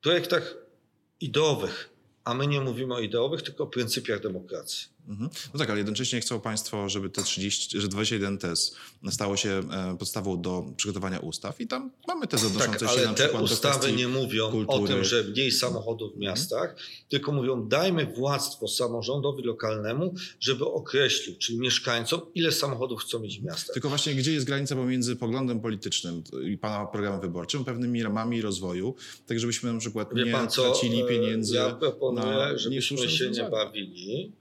projektach 0.02 0.58
ideowych, 1.22 1.90
a 2.24 2.34
my 2.34 2.48
nie 2.48 2.62
mówimy 2.62 2.94
o 2.94 3.00
ideowych, 3.00 3.42
tylko 3.42 3.64
o 3.64 3.68
pryncypiach 3.68 4.22
demokracji. 4.22 4.88
Mhm. 5.08 5.30
No 5.54 5.60
tak, 5.60 5.70
ale 5.70 5.78
jednocześnie 5.78 6.22
chcą 6.22 6.40
Państwo, 6.40 6.90
żeby 6.90 7.10
te 7.10 7.24
30, 7.24 7.82
że 7.82 7.88
21 7.88 8.38
tez 8.38 8.76
stało 9.10 9.38
się 9.38 9.50
e, 9.50 9.98
podstawą 10.00 10.42
do 10.42 10.66
przygotowania 10.78 11.20
ustaw 11.20 11.62
i 11.62 11.68
tam 11.68 11.92
mamy 12.08 12.28
tezę 12.28 12.48
odnoszące 12.48 12.80
Tak, 12.80 12.90
się 12.90 13.00
ale 13.00 13.08
na 13.08 13.14
te 13.14 13.32
ustawy 13.32 13.94
nie 13.94 14.08
mówią 14.08 14.48
o 14.48 14.52
kultury. 14.52 14.80
Mhm. 14.80 15.00
tym, 15.00 15.04
że 15.04 15.24
mniej 15.24 15.52
samochodów 15.52 16.14
w 16.14 16.18
miastach, 16.18 16.76
tylko 17.10 17.32
mówią 17.32 17.68
dajmy 17.68 18.06
władztwo 18.06 18.68
samorządowi 18.68 19.44
lokalnemu, 19.44 20.14
żeby 20.40 20.66
określił, 20.66 21.36
czyli 21.38 21.60
mieszkańcom, 21.60 22.22
ile 22.36 22.52
samochodów 22.52 23.02
chcą 23.02 23.20
mieć 23.20 23.40
w 23.40 23.44
miastach. 23.44 23.74
Tylko 23.74 23.90
właśnie 23.90 24.16
gdzie 24.16 24.32
jest 24.32 24.46
granica 24.46 24.76
pomiędzy 24.76 25.16
poglądem 25.16 25.60
politycznym 25.60 26.24
i 26.44 26.58
Pana 26.58 26.86
programem 26.86 27.22
wyborczym, 27.22 27.66
pewnymi 27.66 28.04
ramami 28.04 28.42
rozwoju, 28.42 28.96
tak 29.28 29.40
żebyśmy 29.40 29.74
na 29.74 29.80
przykład 29.80 30.14
Wie 30.14 30.26
nie 30.26 30.32
pan 30.32 30.50
co, 30.50 30.62
tracili 30.62 31.04
pieniędzy 31.10 31.56
Ja 31.56 31.70
proponuję, 31.70 32.38
na 32.38 32.58
żebyśmy 32.58 33.10
się 33.10 33.30
nie 33.30 33.44
bawili 33.44 34.32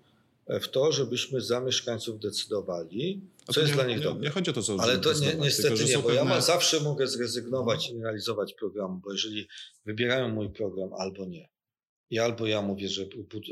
w 0.49 0.69
to, 0.69 0.93
żebyśmy 0.93 1.41
za 1.41 1.61
mieszkańców 1.61 2.21
decydowali, 2.21 3.21
co 3.55 3.61
jest 3.61 3.73
nie, 3.73 3.75
dla 3.75 3.87
nich 3.87 3.97
nie, 3.97 4.03
dobre. 4.03 4.23
Nie 4.23 4.31
chodzi 4.31 4.51
o 4.51 4.55
to, 4.55 4.63
co 4.63 4.77
Ale 4.81 4.99
to 4.99 5.13
nie, 5.13 5.35
niestety 5.35 5.77
tylko, 5.77 5.91
nie, 5.91 5.99
bo 5.99 6.11
ja 6.11 6.21
pewne- 6.21 6.35
ma, 6.35 6.41
zawsze 6.41 6.81
mogę 6.81 7.07
zrezygnować 7.07 7.91
i 7.91 7.95
nie 7.95 8.03
realizować 8.03 8.55
programu, 8.55 9.01
bo 9.05 9.13
jeżeli 9.13 9.49
wybierają 9.85 10.29
mój 10.29 10.53
program 10.53 10.91
albo 10.99 11.27
nie, 11.27 11.49
i 12.11 12.19
albo 12.19 12.47
ja 12.47 12.63
mówię, 12.63 12.89
że 12.89 13.07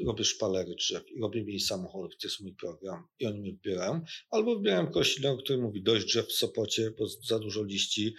robię 0.06 0.24
szpalery 0.24 0.74
drzew 0.74 1.12
i 1.12 1.20
robię 1.20 1.44
mniej 1.44 1.60
samochodów, 1.60 2.12
to 2.20 2.28
jest 2.28 2.40
mój 2.40 2.54
program 2.54 3.06
i 3.18 3.26
oni 3.26 3.40
mnie 3.40 3.52
wybierają, 3.52 4.00
albo 4.30 4.56
wybierają 4.56 4.86
kogoś 4.86 5.18
innego, 5.18 5.38
który 5.38 5.58
mówi 5.58 5.82
dość 5.82 6.06
drzew 6.06 6.26
w 6.28 6.32
Sopocie, 6.32 6.90
bo 6.98 7.06
za 7.08 7.38
dużo 7.38 7.64
liści, 7.64 8.14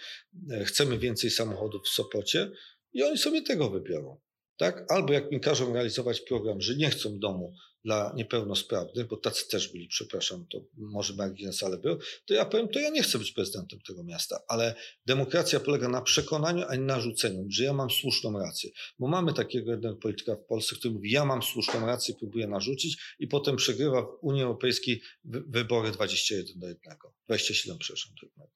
e, 0.50 0.64
chcemy 0.64 0.98
więcej 0.98 1.30
samochodów 1.30 1.82
w 1.84 1.88
Sopocie 1.88 2.50
i 2.92 3.02
oni 3.02 3.18
sobie 3.18 3.42
tego 3.42 3.70
wybiorą. 3.70 4.20
Tak? 4.56 4.84
Albo 4.88 5.12
jak 5.12 5.30
mi 5.30 5.40
każą 5.40 5.72
realizować 5.72 6.20
program, 6.20 6.60
że 6.60 6.76
nie 6.76 6.90
chcą 6.90 7.18
domu 7.18 7.54
dla 7.84 8.12
niepełnosprawnych, 8.16 9.06
bo 9.06 9.16
tacy 9.16 9.48
też 9.48 9.72
byli, 9.72 9.88
przepraszam, 9.88 10.46
to 10.52 10.60
może 10.76 11.14
margines, 11.14 11.62
ale 11.62 11.78
był, 11.78 11.98
to 12.26 12.34
ja 12.34 12.44
powiem, 12.44 12.68
to 12.68 12.78
ja 12.78 12.90
nie 12.90 13.02
chcę 13.02 13.18
być 13.18 13.32
prezydentem 13.32 13.78
tego 13.86 14.04
miasta, 14.04 14.40
ale 14.48 14.74
demokracja 15.06 15.60
polega 15.60 15.88
na 15.88 16.02
przekonaniu, 16.02 16.64
a 16.68 16.74
nie 16.74 16.82
narzuceniu, 16.82 17.46
że 17.50 17.64
ja 17.64 17.72
mam 17.72 17.90
słuszną 17.90 18.38
rację, 18.38 18.70
bo 18.98 19.08
mamy 19.08 19.32
takiego 19.34 19.70
jednego 19.70 19.96
polityka 19.96 20.36
w 20.36 20.44
Polsce, 20.44 20.76
który 20.76 20.94
mówi, 20.94 21.10
ja 21.10 21.24
mam 21.24 21.42
słuszną 21.42 21.86
rację, 21.86 22.14
próbuje 22.14 22.46
narzucić 22.46 22.98
i 23.18 23.26
potem 23.26 23.56
przegrywa 23.56 24.02
w 24.02 24.18
Unii 24.20 24.42
Europejskiej 24.42 25.02
wy- 25.24 25.44
wybory 25.48 25.90
21 25.90 26.58
do 26.60 26.68
1, 26.68 26.96
27, 27.26 27.78
przepraszam, 27.78 28.12
do 28.22 28.26
1. 28.26 28.46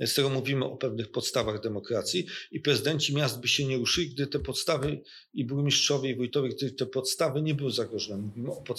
Więc 0.00 0.14
tego 0.14 0.28
mówimy 0.30 0.64
o 0.64 0.76
pewnych 0.76 1.10
podstawach 1.10 1.60
demokracji 1.62 2.26
i 2.52 2.60
prezydenci 2.60 3.14
miast 3.14 3.40
by 3.40 3.48
się 3.48 3.64
nie 3.64 3.76
ruszyli, 3.76 4.10
gdy 4.10 4.26
te 4.26 4.38
podstawy 4.38 5.02
i 5.34 5.44
burmistrzowie 5.44 6.10
i 6.10 6.16
wójtowie, 6.16 6.48
gdy 6.48 6.70
te 6.72 6.86
podstawy 6.86 7.42
nie 7.42 7.54
były 7.54 7.70
zagrożone. 7.72 8.22
Mówimy 8.22 8.50
o 8.52 8.62
podstawach. 8.62 8.77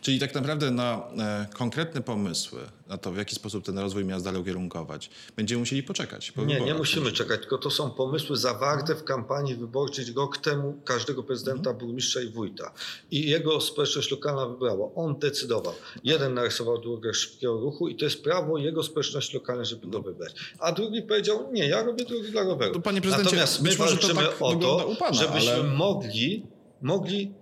Czyli 0.00 0.18
tak 0.18 0.34
naprawdę 0.34 0.70
na 0.70 1.08
e, 1.18 1.46
konkretne 1.54 2.02
pomysły, 2.02 2.60
na 2.88 2.98
to, 2.98 3.12
w 3.12 3.16
jaki 3.16 3.34
sposób 3.34 3.64
ten 3.64 3.78
rozwój 3.78 4.04
miast 4.04 4.24
dalej 4.24 4.40
ukierunkować, 4.40 5.10
będziemy 5.36 5.58
musieli 5.58 5.82
poczekać. 5.82 6.32
po 6.32 6.44
Nie, 6.44 6.60
nie 6.60 6.74
musimy 6.74 7.12
czekać, 7.12 7.40
tylko 7.40 7.58
to 7.58 7.70
są 7.70 7.90
pomysły 7.90 8.36
zawarte 8.36 8.94
w 8.94 9.04
kampanii 9.04 9.54
wyborczej 9.54 10.04
rok 10.16 10.38
temu 10.38 10.80
każdego 10.84 11.22
prezydenta, 11.22 11.72
burmistrza 11.72 12.20
i 12.20 12.28
wójta. 12.28 12.72
I 13.10 13.30
jego 13.30 13.60
społeczność 13.60 14.10
lokalna 14.10 14.46
wybrała. 14.46 14.88
On 14.94 15.18
decydował. 15.18 15.74
Jeden 16.04 16.34
narysował 16.34 16.78
drogę 16.78 17.14
szybkiego 17.14 17.60
ruchu 17.60 17.88
i 17.88 17.96
to 17.96 18.04
jest 18.04 18.22
prawo 18.22 18.58
jego 18.58 18.82
społeczności 18.82 19.34
lokalnej, 19.34 19.66
żeby 19.66 19.86
go 19.86 20.02
wybrać. 20.02 20.34
A 20.58 20.72
drugi 20.72 21.02
powiedział, 21.02 21.52
nie, 21.52 21.68
ja 21.68 21.82
robię 21.82 22.04
drogi 22.04 22.30
dla 22.30 22.42
roweru. 22.42 22.74
To 22.74 22.80
panie 22.80 23.00
prezydencie, 23.00 23.30
Natomiast 23.30 23.62
my 23.62 23.68
być 23.68 23.78
może 23.78 23.96
to 23.96 24.06
walczymy 24.06 24.26
tak 24.26 24.36
o 24.42 24.54
to, 24.54 24.86
u 24.86 24.96
pana, 24.96 25.12
żebyśmy 25.14 25.52
ale- 25.52 25.62
mogli, 25.62 26.46
mogli 26.82 27.32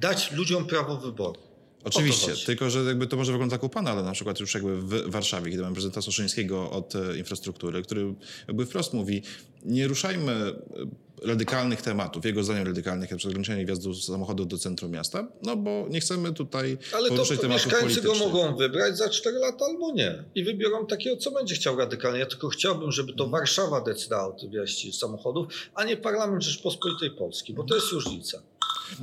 dać 0.00 0.32
ludziom 0.32 0.66
prawo 0.66 0.96
wyboru. 0.96 1.46
Oczywiście, 1.86 2.46
tylko 2.46 2.70
że 2.70 2.84
jakby 2.84 3.06
to 3.06 3.16
może 3.16 3.38
u 3.62 3.68
pana, 3.68 3.90
ale 3.90 4.02
na 4.02 4.12
przykład 4.12 4.40
już 4.40 4.54
jakby 4.54 4.76
w 4.76 5.10
Warszawie, 5.10 5.50
kiedy 5.50 5.62
mamy 5.62 5.74
prezydenta 5.74 6.02
Soszyńskiego 6.02 6.70
od 6.70 6.94
e, 6.96 7.18
infrastruktury, 7.18 7.82
który 7.82 8.14
jakby 8.48 8.66
wprost 8.66 8.94
mówi, 8.94 9.22
nie 9.64 9.88
ruszajmy 9.88 10.32
e, 10.32 11.26
radykalnych 11.28 11.82
tematów, 11.82 12.24
jego 12.24 12.44
zdaniem 12.44 12.66
radykalnych, 12.66 13.10
jak 13.10 13.20
ograniczenie 13.24 13.66
wjazdu 13.66 13.94
samochodów 13.94 14.48
do 14.48 14.58
centrum 14.58 14.90
miasta, 14.90 15.28
no 15.42 15.56
bo 15.56 15.86
nie 15.90 16.00
chcemy 16.00 16.32
tutaj 16.32 16.78
Ale 16.92 17.08
poruszać 17.08 17.36
to 17.36 17.42
tematów 17.42 17.66
mieszkańcy 17.66 18.02
go 18.02 18.14
mogą 18.14 18.56
wybrać 18.56 18.98
za 18.98 19.08
4 19.08 19.38
lata 19.38 19.64
albo 19.64 19.92
nie. 19.92 20.24
I 20.34 20.44
wybiorą 20.44 20.86
takiego, 20.86 21.16
co 21.16 21.30
będzie 21.30 21.54
chciał 21.54 21.76
radykalnie. 21.76 22.18
Ja 22.18 22.26
tylko 22.26 22.48
chciałbym, 22.48 22.92
żeby 22.92 23.12
to 23.12 23.28
Warszawa 23.28 23.80
decydowała 23.80 24.34
o 24.34 24.40
tym 24.40 24.50
wjazdzie 24.50 24.92
samochodów, 24.92 25.46
a 25.74 25.84
nie 25.84 25.96
Parlament 25.96 26.42
Rzeczpospolitej 26.42 27.10
Polskiej, 27.10 27.54
bo 27.54 27.64
to 27.64 27.74
jest 27.74 27.92
różnica. 27.92 28.42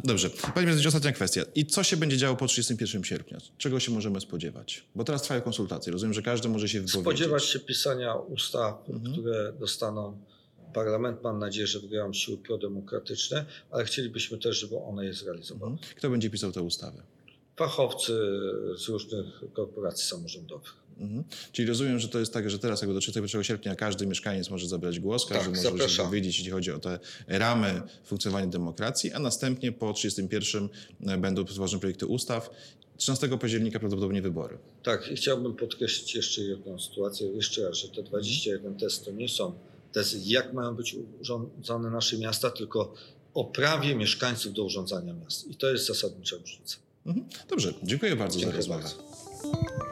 Dobrze. 0.03 0.29
Panie 0.29 0.51
prezydencie, 0.53 0.87
ostatnia 0.87 1.11
kwestia. 1.11 1.41
I 1.55 1.65
co 1.65 1.83
się 1.83 1.97
będzie 1.97 2.17
działo 2.17 2.35
po 2.35 2.47
31 2.47 3.03
sierpnia? 3.03 3.37
Czego 3.57 3.79
się 3.79 3.91
możemy 3.91 4.21
spodziewać? 4.21 4.83
Bo 4.95 5.03
teraz 5.03 5.21
trwają 5.21 5.41
konsultacje. 5.41 5.93
Rozumiem, 5.93 6.13
że 6.13 6.21
każdy 6.21 6.49
może 6.49 6.69
się 6.69 6.81
wypowiedzieć. 6.81 7.01
Spodziewać 7.01 7.45
się 7.45 7.59
pisania 7.59 8.15
ustaw, 8.15 8.89
Mhm. 8.89 9.13
które 9.13 9.53
dostaną 9.59 10.17
parlament. 10.73 11.23
Mam 11.23 11.39
nadzieję, 11.39 11.67
że 11.67 11.79
wygrają 11.79 12.13
siły 12.13 12.37
prodemokratyczne, 12.37 13.45
ale 13.71 13.85
chcielibyśmy 13.85 14.37
też, 14.37 14.57
żeby 14.59 14.77
one 14.77 15.05
je 15.05 15.13
zrealizowały. 15.13 15.71
Mhm. 15.71 15.89
Kto 15.95 16.09
będzie 16.09 16.29
pisał 16.29 16.51
te 16.51 16.61
ustawy? 16.61 17.01
Fachowcy 17.55 18.13
z 18.77 18.87
różnych 18.87 19.25
korporacji 19.53 20.05
samorządowych. 20.07 20.73
Mhm. 20.97 21.23
Czyli 21.51 21.67
rozumiem, 21.67 21.99
że 21.99 22.07
to 22.07 22.19
jest 22.19 22.33
tak, 22.33 22.49
że 22.49 22.59
teraz 22.59 22.81
jakby 22.81 22.93
do 22.93 22.99
31 22.99 23.43
sierpnia 23.43 23.75
każdy 23.75 24.07
mieszkaniec 24.07 24.49
może 24.49 24.67
zabrać 24.67 24.99
głos, 24.99 25.25
każdy 25.25 25.63
Tak, 25.63 25.73
może 25.73 25.89
się 25.89 26.03
powiedzieć, 26.03 26.37
jeśli 26.37 26.51
chodzi 26.51 26.71
o 26.71 26.79
te 26.79 26.99
ramy 27.27 27.81
funkcjonowania 28.05 28.47
demokracji, 28.47 29.13
a 29.13 29.19
następnie 29.19 29.71
po 29.71 29.93
31 29.93 30.69
będą 31.17 31.45
ważne 31.57 31.79
projekty 31.79 32.05
ustaw. 32.05 32.49
13 32.97 33.37
października 33.37 33.79
prawdopodobnie 33.79 34.21
wybory. 34.21 34.57
Tak, 34.83 35.11
i 35.11 35.15
chciałbym 35.15 35.55
podkreślić 35.55 36.15
jeszcze 36.15 36.41
jedną 36.41 36.79
sytuację, 36.79 37.27
jeszcze 37.27 37.67
raz, 37.67 37.77
że 37.77 37.87
te 37.87 38.03
21 38.03 38.75
test 38.75 39.05
to 39.05 39.11
nie 39.11 39.29
są 39.29 39.53
tezy, 39.91 40.19
jak 40.25 40.53
mają 40.53 40.75
być 40.75 40.95
urządzone 41.21 41.89
nasze 41.89 42.17
miasta, 42.17 42.49
tylko 42.51 42.93
o 43.33 43.45
prawie 43.45 43.95
mieszkańców 43.95 44.53
do 44.53 44.63
urządzania 44.63 45.13
miast. 45.13 45.47
I 45.47 45.55
to 45.55 45.69
jest 45.69 45.87
zasadnicza 45.87 46.35
różnica. 46.35 46.77
Mhm. 47.05 47.25
Dobrze, 47.49 47.73
dziękuję 47.83 48.15
bardzo 48.15 48.39
Dziękuję 48.39 48.63
za 48.63 48.77
rozmowę. 48.77 49.82